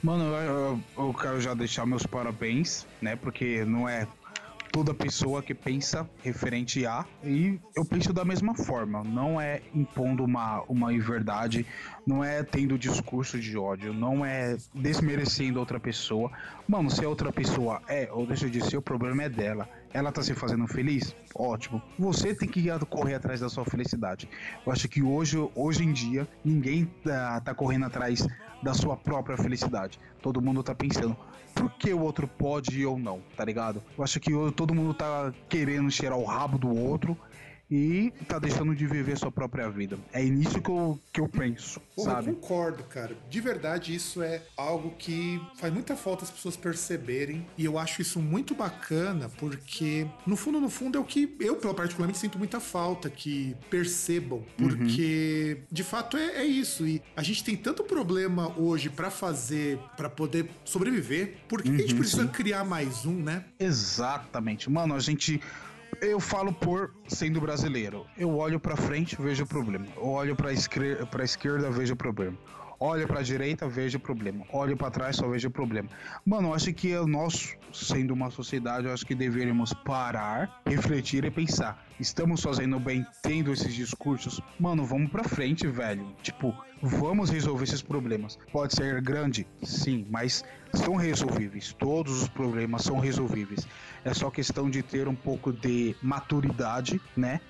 [0.02, 3.16] Mano, eu, eu, eu quero já deixar meus parabéns, né?
[3.16, 4.06] Porque não é
[4.76, 10.22] toda pessoa que pensa referente a e eu penso da mesma forma, não é impondo
[10.22, 11.64] uma, uma verdade,
[12.06, 16.30] não é tendo discurso de ódio, não é desmerecendo outra pessoa.
[16.68, 19.66] Mano, se a outra pessoa é ou deixa de ser, o problema é dela.
[19.94, 21.16] Ela tá se fazendo feliz?
[21.34, 21.80] Ótimo.
[21.98, 24.28] Você tem que correr atrás da sua felicidade.
[24.66, 28.28] Eu acho que hoje, hoje em dia, ninguém tá, tá correndo atrás
[28.62, 29.98] da sua própria felicidade.
[30.20, 31.16] Todo mundo tá pensando,
[31.56, 33.82] por que o outro pode e eu não, tá ligado?
[33.96, 37.16] Eu acho que todo mundo tá querendo cheirar o rabo do outro
[37.70, 39.98] e tá deixando de viver sua própria vida.
[40.12, 42.30] É nisso que eu, que eu penso, Porra, sabe?
[42.30, 43.16] Eu concordo, cara.
[43.28, 48.02] De verdade, isso é algo que faz muita falta as pessoas perceberem e eu acho
[48.02, 52.60] isso muito bacana porque, no fundo, no fundo, é o que eu, particularmente, sinto muita
[52.60, 54.68] falta que percebam, uhum.
[54.68, 55.66] porque, uhum.
[55.70, 56.86] de fato, é, é, isso.
[56.86, 61.74] E a gente tem tanto problema hoje para fazer, para poder sobreviver, por que uhum,
[61.74, 62.28] a gente uhum, precisa sim.
[62.28, 63.44] criar mais um, né?
[63.58, 64.70] Exatamente.
[64.70, 65.40] Mano, a gente
[66.00, 68.06] eu falo por sendo brasileiro.
[68.16, 69.86] Eu olho para frente, vejo o problema.
[69.96, 72.36] Eu olho para esquerda, para esquerda, vejo o problema.
[72.78, 74.44] Olho para direita, vejo o problema.
[74.52, 75.88] Olho para trás, só vejo o problema.
[76.26, 81.30] Mano, eu acho que nós, sendo uma sociedade, eu acho que deveríamos parar, refletir e
[81.30, 81.82] pensar.
[81.98, 84.42] Estamos fazendo bem tendo esses discursos?
[84.60, 86.06] Mano, vamos para frente, velho.
[86.22, 88.38] Tipo, vamos resolver esses problemas.
[88.52, 91.72] Pode ser grande, sim, mas são resolvíveis.
[91.72, 93.66] Todos os problemas são resolvíveis.
[94.04, 97.40] É só questão de ter um pouco de maturidade, né?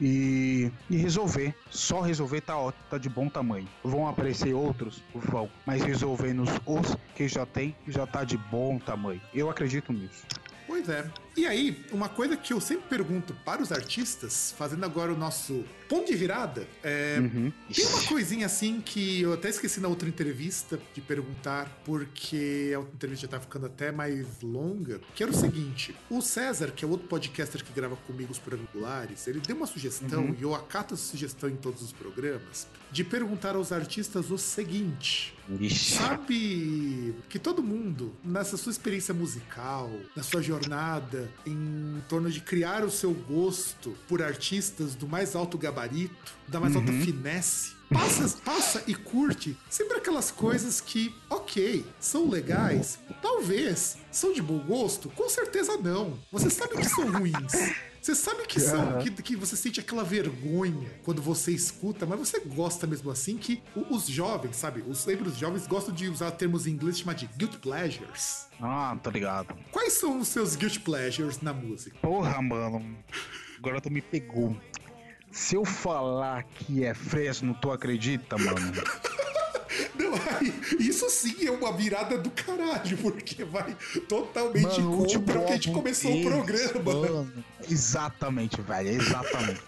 [0.00, 1.54] E, e resolver.
[1.70, 3.68] Só resolver tá, ó, tá de bom tamanho.
[3.84, 5.02] Vão aparecer outros?
[5.14, 5.48] Vão.
[5.64, 9.20] Mas resolvendo os que já tem, já tá de bom tamanho.
[9.34, 10.24] Eu acredito nisso.
[10.66, 11.04] Pois é.
[11.36, 15.64] E aí, uma coisa que eu sempre pergunto para os artistas, fazendo agora o nosso
[15.88, 17.52] ponto de virada, é, uhum.
[17.72, 22.78] tem uma coisinha assim que eu até esqueci na outra entrevista de perguntar, porque a
[22.78, 26.84] outra entrevista já tá ficando até mais longa, que era o seguinte: o César, que
[26.84, 30.36] é outro podcaster que grava comigo os Perangulares, ele deu uma sugestão, uhum.
[30.38, 35.34] e eu acato essa sugestão em todos os programas, de perguntar aos artistas o seguinte.
[35.58, 35.94] Ixi.
[35.96, 42.84] Sabe que todo mundo, nessa sua experiência musical, na sua jornada, em torno de criar
[42.84, 46.80] o seu gosto por artistas do mais alto gabarito, da mais uhum.
[46.80, 54.32] alta finesse, passa, passa e curte sempre aquelas coisas que, ok, são legais, talvez, são
[54.32, 55.08] de bom gosto?
[55.10, 56.18] Com certeza não.
[56.30, 57.52] Você sabe que são ruins.
[58.00, 62.40] Você sabe que, são, que, que, você sente aquela vergonha quando você escuta, mas você
[62.40, 64.82] gosta mesmo assim que os jovens, sabe?
[64.88, 68.48] Os, sempre os jovens gostam de usar termos em inglês chamados de guilt pleasures.
[68.58, 69.54] Ah, tá ligado.
[69.70, 71.96] Quais são os seus guilt pleasures na música?
[72.00, 72.96] Porra, mano.
[73.58, 74.56] Agora tu me pegou.
[75.30, 78.72] Se eu falar que é Fresno, tu acredita, mano?
[79.94, 83.76] Não, aí, isso sim é uma virada do caralho, porque vai
[84.08, 86.92] totalmente mano, contra o que a gente começou o programa.
[86.94, 89.60] Mano, exatamente, velho, exatamente.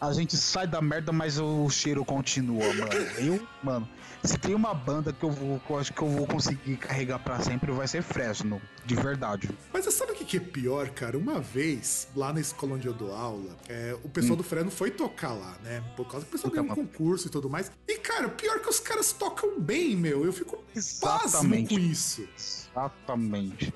[0.00, 2.92] A gente sai da merda, mas o cheiro continua, mano.
[3.18, 3.88] Eu, mano,
[4.22, 7.18] se tem uma banda que eu vou, que eu acho que eu vou conseguir carregar
[7.18, 9.48] para sempre, vai ser Fresno, de verdade.
[9.72, 11.16] Mas você sabe o que é pior, cara?
[11.16, 14.38] Uma vez, lá na escola onde eu dou aula, é, o pessoal hum.
[14.38, 15.82] do Fresno foi tocar lá, né?
[15.96, 17.70] Por causa que o pessoal ganhou um concurso e tudo mais.
[17.86, 20.24] E, cara, pior que os caras tocam bem, meu.
[20.24, 21.22] Eu fico Exatamente.
[21.22, 22.28] pasmo com isso.
[22.36, 23.72] Exatamente.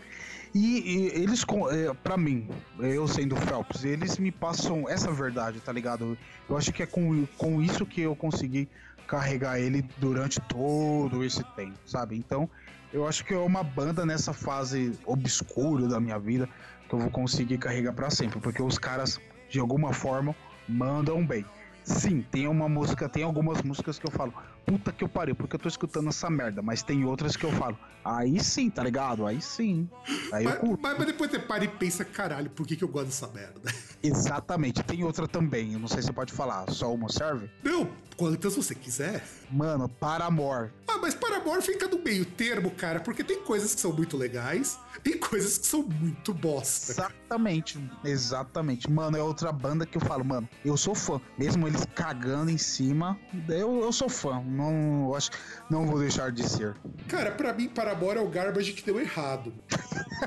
[0.55, 2.49] E, e eles, é, para mim,
[2.79, 6.19] eu sendo Phelps, eles me passam essa verdade, tá ligado?
[6.49, 8.69] Eu acho que é com, com isso que eu consegui
[9.07, 12.17] carregar ele durante todo esse tempo, sabe?
[12.17, 12.49] Então,
[12.93, 16.49] eu acho que é uma banda nessa fase obscura da minha vida
[16.89, 20.35] que eu vou conseguir carregar para sempre, porque os caras, de alguma forma,
[20.69, 21.45] mandam bem.
[21.85, 24.35] Sim, tem uma música, tem algumas músicas que eu falo,
[24.71, 26.63] puta que eu parei, porque eu tô escutando essa merda.
[26.63, 29.27] Mas tem outras que eu falo, aí sim, tá ligado?
[29.27, 29.89] Aí sim.
[30.33, 32.89] Aí mas, eu mas, mas, depois você para e pensa, caralho, por que, que eu
[32.89, 33.61] gosto dessa merda?
[34.01, 34.83] Exatamente.
[34.85, 37.51] Tem outra também, eu não sei se você pode falar, só uma serve?
[37.65, 37.91] Não,
[38.21, 39.25] quantas você quiser.
[39.51, 40.71] Mano, para amor.
[40.87, 44.15] Ah, mas para amor fica no meio termo, cara, porque tem coisas que são muito
[44.15, 46.93] legais e coisas que são muito bosta.
[46.93, 48.91] Exatamente, exatamente.
[48.91, 51.19] Mano, é outra banda que eu falo, mano, eu sou fã.
[51.39, 53.19] Mesmo eles cagando em cima,
[53.49, 54.43] eu, eu sou fã.
[54.43, 55.31] Não, acho
[55.71, 56.77] não vou deixar de ser.
[57.09, 59.51] Cara, para mim, para amor é o garbage que deu errado.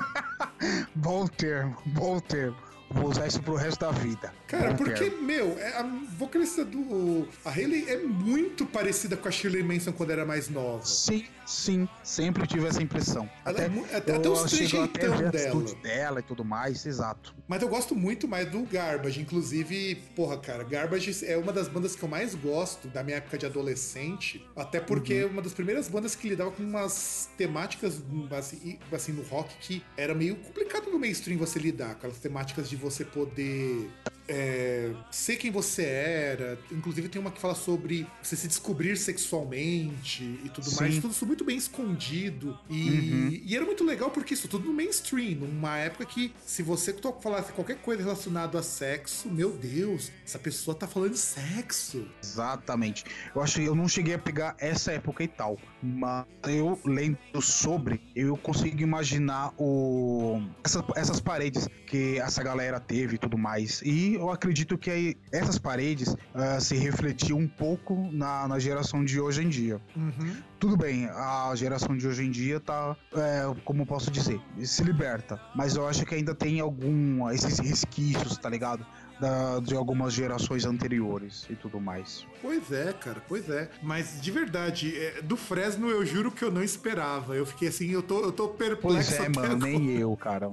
[0.96, 2.73] bom termo, bom termo.
[2.94, 4.34] Vou usar isso pro resto da vida.
[4.48, 5.24] Cara, Bom porque, termo.
[5.24, 5.84] meu, é, a
[6.18, 7.28] vocalista do.
[7.44, 10.86] A Hayley é muito parecida com a Shirley Manson quando era mais nova.
[10.86, 11.90] Sim, sim.
[12.04, 13.28] Sempre tive essa impressão.
[13.44, 15.64] Ela até, é, até, até os trejeitão dela.
[15.82, 17.34] dela e tudo mais, exato.
[17.48, 19.22] Mas eu gosto muito mais do Garbage.
[19.22, 23.38] Inclusive, porra, cara, Garbage é uma das bandas que eu mais gosto da minha época
[23.38, 24.46] de adolescente.
[24.56, 25.22] Até porque uhum.
[25.22, 28.02] é uma das primeiras bandas que lidava com umas temáticas
[28.38, 31.92] assim, assim no rock que era meio complicado no mainstream você lidar.
[31.92, 33.90] Aquelas temáticas de você poder
[34.28, 36.60] é, ser quem você era.
[36.72, 40.76] Inclusive tem uma que fala sobre você se descobrir sexualmente e tudo Sim.
[40.80, 40.96] mais.
[41.00, 42.58] Tudo isso muito bem escondido.
[42.70, 43.42] E, uhum.
[43.46, 45.40] e, era muito legal porque isso tudo no mainstream.
[45.40, 50.76] Numa época que se você falasse qualquer coisa relacionada a sexo, meu Deus, essa pessoa
[50.76, 52.08] tá falando de sexo.
[52.22, 53.04] Exatamente.
[53.36, 55.58] Eu acho que eu não cheguei a pegar essa época e tal.
[55.82, 63.16] Mas eu lendo sobre, eu consigo imaginar o essas, essas paredes que essa galera teve
[63.16, 63.82] e tudo mais.
[63.84, 69.20] E eu acredito que essas paredes uh, se refletiam um pouco na, na geração de
[69.20, 69.82] hoje em dia.
[69.96, 70.36] Uhum.
[70.60, 75.40] Tudo bem, a geração de hoje em dia tá, é, como posso dizer, se liberta.
[75.54, 78.86] Mas eu acho que ainda tem algum, esses resquícios, tá ligado?
[79.20, 82.26] Da, de algumas gerações anteriores e tudo mais.
[82.42, 83.70] Pois é, cara, pois é.
[83.82, 87.36] Mas de verdade, é, do Fresno eu juro que eu não esperava.
[87.36, 89.16] Eu fiquei assim, eu tô, eu tô perplexo.
[89.16, 90.52] Pois é, mano, nem eu, cara.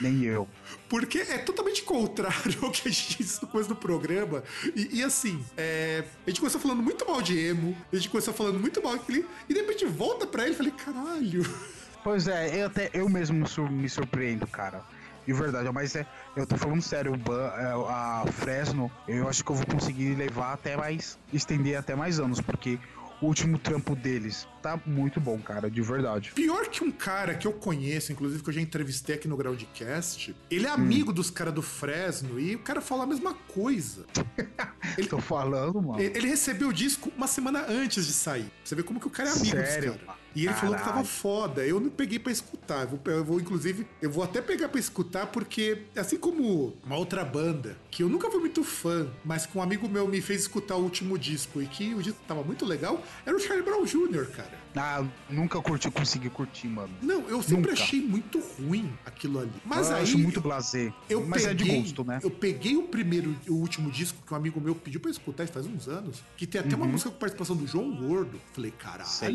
[0.00, 0.48] Nem eu.
[0.88, 4.42] Porque é totalmente contrário ao que a gente disse no começo do programa.
[4.74, 8.34] E, e assim, é, a gente começou falando muito mal de emo, a gente começou
[8.34, 11.42] falando muito mal daquele, e de repente volta pra ele e falei, caralho.
[12.04, 14.80] Pois é, eu até eu mesmo me surpreendo, cara.
[15.26, 19.56] De verdade, mas é, eu tô falando sério, é, a Fresno, eu acho que eu
[19.56, 22.78] vou conseguir levar até mais, estender até mais anos, porque
[23.20, 24.46] o último trampo deles.
[24.62, 26.32] Tá muito bom, cara, de verdade.
[26.34, 30.34] Pior que um cara que eu conheço, inclusive que eu já entrevistei aqui no Groundcast,
[30.50, 31.14] ele é amigo hum.
[31.14, 34.06] dos caras do Fresno e o cara fala a mesma coisa.
[34.98, 36.00] ele, Tô falando, mano.
[36.00, 38.50] Ele recebeu o disco uma semana antes de sair.
[38.64, 39.92] Você vê como que o cara é amigo Sério?
[39.92, 40.25] dos caras.
[40.36, 40.60] E ele Caralho.
[40.60, 41.66] falou que tava foda.
[41.66, 42.82] Eu não peguei para escutar.
[42.82, 46.96] Eu vou, eu vou, inclusive, eu vou até pegar para escutar, porque, assim como uma
[46.96, 50.42] outra banda, que eu nunca fui muito fã, mas que um amigo meu me fez
[50.42, 53.84] escutar o último disco e que o disco tava muito legal, era o Charlie Brown
[53.84, 54.66] Jr., cara.
[54.76, 56.92] Ah, nunca curti, consegui curtir, mano.
[57.00, 57.82] Não, eu sempre nunca.
[57.82, 59.50] achei muito ruim aquilo ali.
[59.64, 60.02] Mas eu aí.
[60.02, 60.92] acho muito blazer.
[61.08, 62.20] Eu mas peguei, é de gosto, né?
[62.22, 65.64] Eu peguei o primeiro, o último disco que um amigo meu pediu pra escutar faz
[65.64, 66.82] uns anos, que tem até uhum.
[66.82, 68.38] uma música com participação do João Gordo.
[68.52, 69.08] Falei, caralho.
[69.08, 69.34] Sei.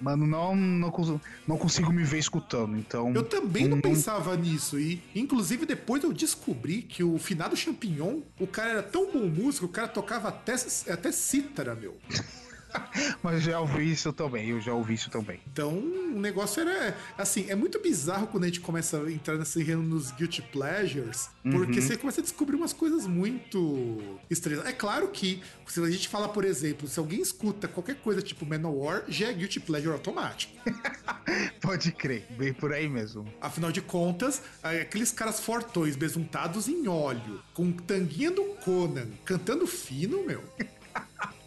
[0.00, 3.12] Mano, não, não, não consigo me ver escutando, então...
[3.14, 8.20] Eu também não, não pensava nisso, e inclusive depois eu descobri que o finado Champignon,
[8.38, 10.54] o cara era tão bom músico, o cara tocava até,
[10.88, 11.96] até cítara, meu.
[13.22, 15.40] Mas já ouvi isso também, eu já ouvi isso também.
[15.52, 16.96] Então, o negócio era.
[17.16, 21.28] Assim, é muito bizarro quando a gente começa a entrar nesse reino nos Guilty Pleasures,
[21.42, 21.86] porque uhum.
[21.86, 23.98] você começa a descobrir umas coisas muito
[24.28, 24.64] estranhas.
[24.66, 28.46] É claro que, se a gente fala, por exemplo, se alguém escuta qualquer coisa tipo
[28.46, 30.52] Manowar, já é Guilty Pleasure automático.
[31.60, 33.26] Pode crer, bem por aí mesmo.
[33.40, 40.24] Afinal de contas, aqueles caras fortões besuntados em óleo, com tanguinha do Conan, cantando fino,
[40.24, 40.42] meu.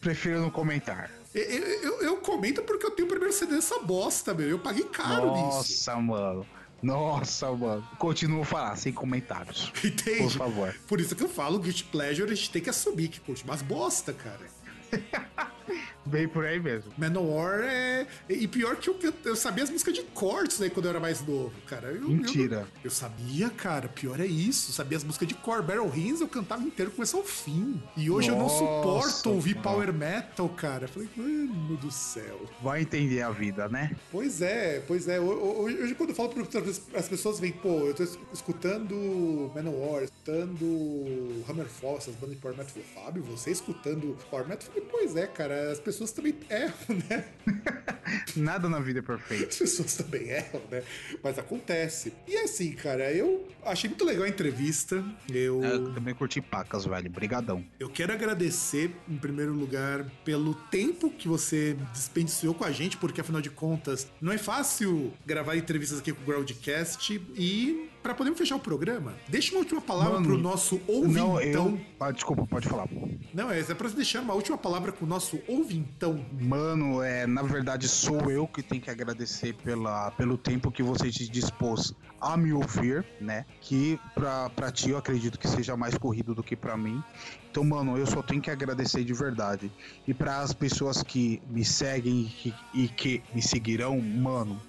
[0.00, 1.10] Prefiro não comentar.
[1.34, 4.48] Eu, eu, eu, comento porque eu tenho o primeiro CD dessa bosta, meu.
[4.48, 5.90] Eu paguei caro Nossa, nisso.
[5.90, 6.46] Nossa, mano.
[6.80, 7.88] Nossa, mano.
[7.98, 9.72] Continuo a falar, sem comentários.
[9.82, 10.22] Entende?
[10.22, 10.74] Por favor.
[10.86, 13.62] Por isso que eu falo, Guilty Pleasure, a gente tem que assumir que curte umas
[13.62, 14.46] bosta, cara.
[16.06, 16.92] Bem por aí mesmo.
[16.98, 18.06] Manowar é.
[18.28, 21.00] E pior que eu, eu, eu sabia as músicas de cortes aí quando eu era
[21.00, 21.88] mais novo, cara.
[21.88, 22.66] Eu, Mentira.
[22.76, 23.88] Eu, eu, sabia, cara.
[23.88, 24.72] Pior é isso.
[24.72, 25.62] Sabia as músicas de core.
[25.62, 27.82] Battle Rings eu cantava inteiro começo ao fim.
[27.96, 29.62] E hoje Nossa, eu não suporto ouvir cara.
[29.62, 30.88] power metal, cara.
[30.88, 32.40] falei, mano do céu.
[32.62, 33.96] Vai entender a vida, né?
[34.10, 35.20] Pois é, pois é.
[35.20, 41.96] Hoje, quando eu falo para as pessoas, vêm, pô, eu tô escutando Manowar, escutando Hammerfall,
[41.96, 42.72] essas bandas de power metal.
[42.76, 44.68] Eu falei, Fábio, você escutando power metal?
[44.68, 45.53] Eu falei, pois é, cara.
[45.72, 47.24] As pessoas também erram, né?
[48.36, 49.48] Nada na vida é perfeito.
[49.48, 50.82] As pessoas também erram, né?
[51.22, 52.12] Mas acontece.
[52.26, 55.04] E assim, cara, eu achei muito legal a entrevista.
[55.32, 57.10] Eu, é, eu também curti pacas, velho.
[57.10, 57.64] Brigadão.
[57.78, 63.20] Eu quero agradecer, em primeiro lugar, pelo tempo que você despendiciou com a gente, porque
[63.20, 68.38] afinal de contas, não é fácil gravar entrevistas aqui com o Groundcast e para podermos
[68.38, 71.34] fechar o programa, deixa uma última palavra Mano, pro nosso ouvintão.
[71.34, 71.80] Não, eu...
[71.98, 72.86] ah, desculpa, pode falar.
[73.32, 76.22] Não, é, é pra deixar uma última palavra com o nosso ouvintão.
[76.38, 81.10] Mano, é, na verdade sou eu que tenho que agradecer pela, pelo tempo que você
[81.10, 83.46] te dispôs a me ouvir, né?
[83.62, 87.02] Que pra, pra ti eu acredito que seja mais corrido do que para mim.
[87.50, 89.72] Então, mano, eu só tenho que agradecer de verdade.
[90.06, 94.60] E para as pessoas que me seguem e que, e que me seguirão, mano,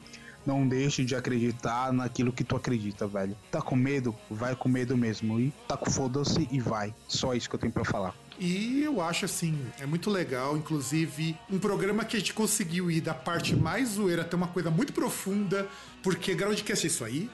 [0.46, 3.36] não deixe de acreditar naquilo que tu acredita, velho.
[3.52, 4.16] Tá com medo?
[4.30, 5.40] Vai com medo mesmo.
[5.40, 6.94] E tá com foda-se e vai.
[7.08, 8.14] Só isso que eu tenho para falar.
[8.38, 13.00] E eu acho assim, é muito legal, inclusive, um programa que a gente conseguiu ir
[13.00, 15.68] da parte mais zoeira até uma coisa muito profunda,
[16.06, 17.28] porque Groundcast é isso aí.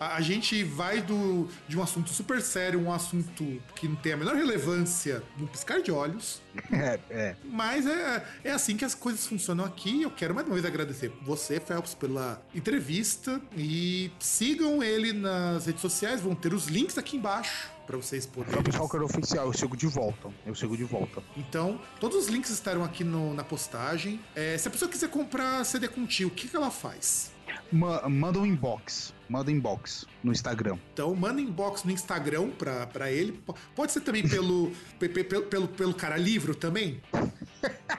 [0.00, 3.44] A, a, gente vai do, de um assunto super sério, um assunto
[3.76, 6.40] que não tem a menor relevância no piscar de olhos.
[6.72, 7.36] É, é.
[7.44, 10.02] Mas é, é assim que as coisas funcionam aqui.
[10.02, 13.40] Eu quero mais uma vez agradecer você, Phelps, pela entrevista.
[13.56, 18.60] E sigam ele nas redes sociais, vão ter os links aqui embaixo para vocês poderem.
[18.60, 20.30] O oficial, eu sigo de volta.
[20.44, 21.22] Eu sigo de volta.
[21.36, 24.20] Então, todos os links estarão aqui no, na postagem.
[24.34, 27.30] É, se a pessoa quiser comprar CD contigo, o que, que ela faz?
[27.70, 29.14] Ma manda um inbox.
[29.28, 30.78] Manda inbox no Instagram.
[30.92, 33.42] Então, manda inbox no Instagram pra, pra ele.
[33.74, 37.00] Pode ser também pelo, pelo, pelo, pelo cara livro também?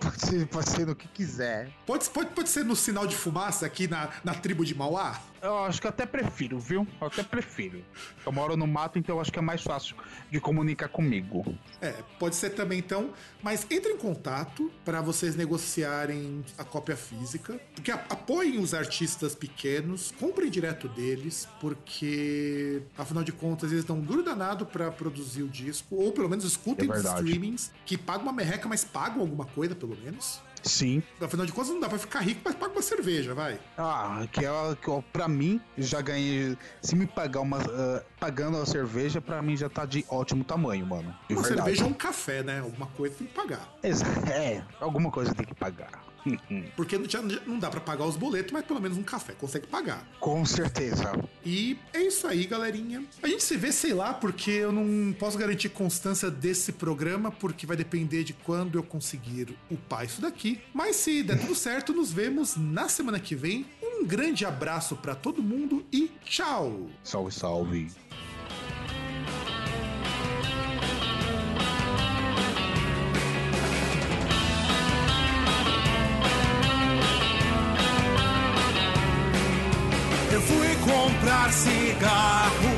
[0.00, 1.70] Pode ser, pode ser no que quiser.
[1.84, 5.20] Pode, pode, pode ser no sinal de fumaça aqui na, na tribo de Mauá?
[5.42, 6.86] Eu acho que até prefiro, viu?
[7.00, 7.84] Eu até prefiro.
[8.24, 9.96] Eu moro no mato, então eu acho que é mais fácil
[10.30, 11.44] de comunicar comigo.
[11.80, 13.12] É, pode ser também então.
[13.42, 17.60] Mas entre em contato para vocês negociarem a cópia física.
[17.74, 24.00] Porque apoiem os artistas pequenos, comprem direto deles, porque afinal de contas eles dão um
[24.00, 25.96] duro danado para produzir o disco.
[25.96, 29.74] Ou pelo menos escutem é os streamings, que pagam uma merreca, mas pagam alguma coisa
[29.74, 30.40] pelo menos.
[30.62, 31.02] Sim.
[31.20, 33.58] Afinal de contas, não dá pra ficar rico, mas paga uma cerveja, vai.
[33.76, 34.50] Ah, que é
[34.80, 36.56] que ó, pra mim, já ganhei.
[36.80, 37.58] Se me pagar uma.
[37.58, 41.14] Uh, pagando a cerveja, pra mim já tá de ótimo tamanho, mano.
[41.28, 41.56] Uma verdade.
[41.56, 42.60] cerveja é um café, né?
[42.60, 43.74] Alguma coisa tem que pagar.
[43.82, 46.01] É, alguma coisa tem que pagar.
[46.76, 46.98] Porque
[47.46, 50.06] não dá para pagar os boletos, mas pelo menos um café consegue pagar.
[50.20, 51.12] Com certeza.
[51.44, 53.04] E é isso aí, galerinha.
[53.22, 57.66] A gente se vê, sei lá, porque eu não posso garantir constância desse programa, porque
[57.66, 60.60] vai depender de quando eu conseguir upar isso daqui.
[60.72, 63.66] Mas se der tudo certo, nos vemos na semana que vem.
[63.82, 66.88] Um grande abraço para todo mundo e tchau!
[67.04, 68.11] Salve, salve!
[81.52, 82.74] Cigarro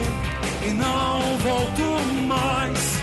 [0.67, 2.99] e não volto mais.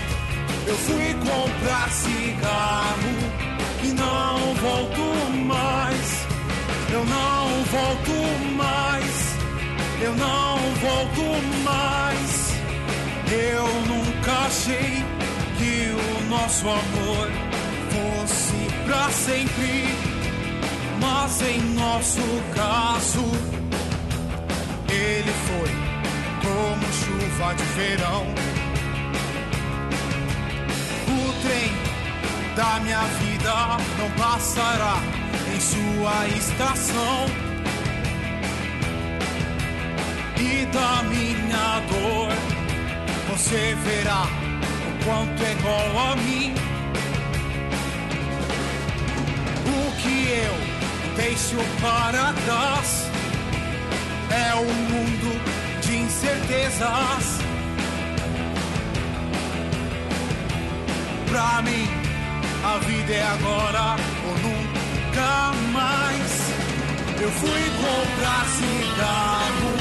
[0.67, 3.15] Eu fui comprar cigarro
[3.83, 6.27] e não volto mais.
[6.91, 9.35] Eu não volto mais.
[10.01, 12.51] Eu não volto mais.
[13.31, 15.05] Eu nunca achei
[15.57, 17.29] que o nosso amor
[17.91, 19.95] fosse pra sempre.
[20.99, 22.21] Mas em nosso
[22.53, 23.60] caso
[24.91, 25.71] ele foi
[26.41, 28.27] como chuva de verão.
[31.07, 31.71] O trem
[32.55, 33.53] da minha vida
[33.97, 34.97] não passará
[35.53, 37.25] em sua estação.
[40.37, 42.29] E da minha dor
[43.29, 46.53] você verá o quanto é igual a mim.
[49.67, 53.10] O que eu deixo para trás
[54.31, 55.41] é um mundo
[55.81, 57.25] de incertezas.
[61.29, 61.87] Pra mim,
[62.63, 63.95] a vida é agora
[64.27, 66.31] ou nunca mais.
[67.21, 69.71] Eu fui comprar cigarro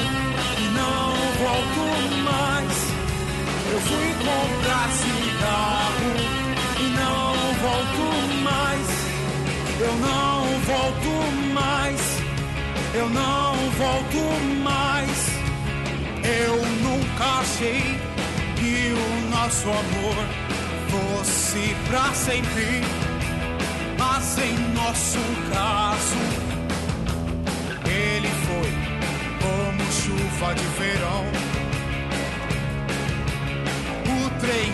[0.57, 1.05] e não
[1.43, 1.83] volto
[2.23, 2.77] mais.
[3.71, 6.11] Eu fui comprar cigarro
[6.79, 7.33] e não
[7.63, 8.05] volto
[8.43, 8.87] mais.
[9.79, 12.20] Eu não volto mais.
[12.93, 14.17] Eu não volto
[14.63, 15.27] mais.
[16.23, 17.99] Eu nunca achei
[18.55, 20.15] que o nosso amor
[20.89, 22.81] fosse pra sempre.
[23.97, 25.19] Mas em nosso
[25.53, 26.17] caso,
[27.85, 28.71] ele foi
[29.41, 31.51] como chuva de verão
[34.11, 34.71] o trem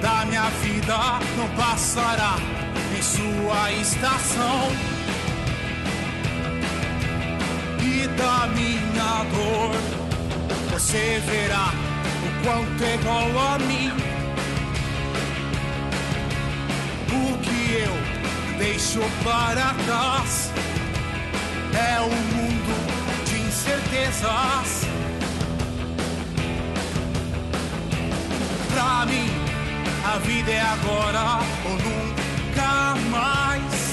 [0.00, 0.96] da minha vida
[1.36, 2.36] não passará
[2.96, 4.95] em sua estação.
[8.16, 9.74] Da minha dor
[10.70, 11.70] você verá
[12.22, 13.90] o quanto é igual a mim.
[17.12, 20.50] O que eu deixo para trás
[21.74, 22.74] é um mundo
[23.24, 24.86] de incertezas.
[28.76, 29.30] pra mim.
[30.04, 33.85] A vida é agora ou nunca mais.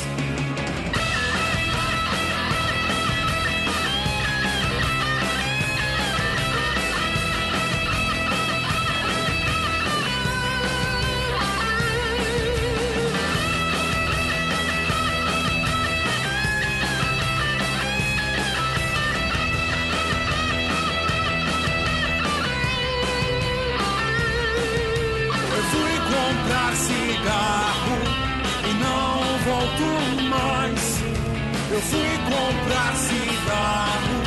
[31.89, 34.19] Fui comprar cigarro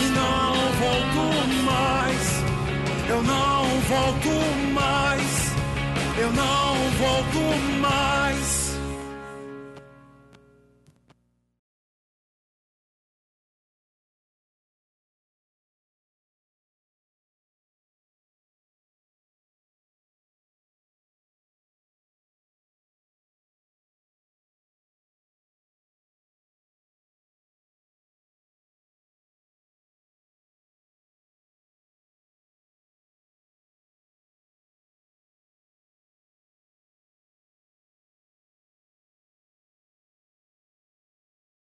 [0.00, 1.22] e não volto
[1.64, 2.24] mais.
[3.08, 4.32] Eu não volto
[4.72, 5.54] mais.
[6.18, 7.40] Eu não volto
[7.80, 7.95] mais.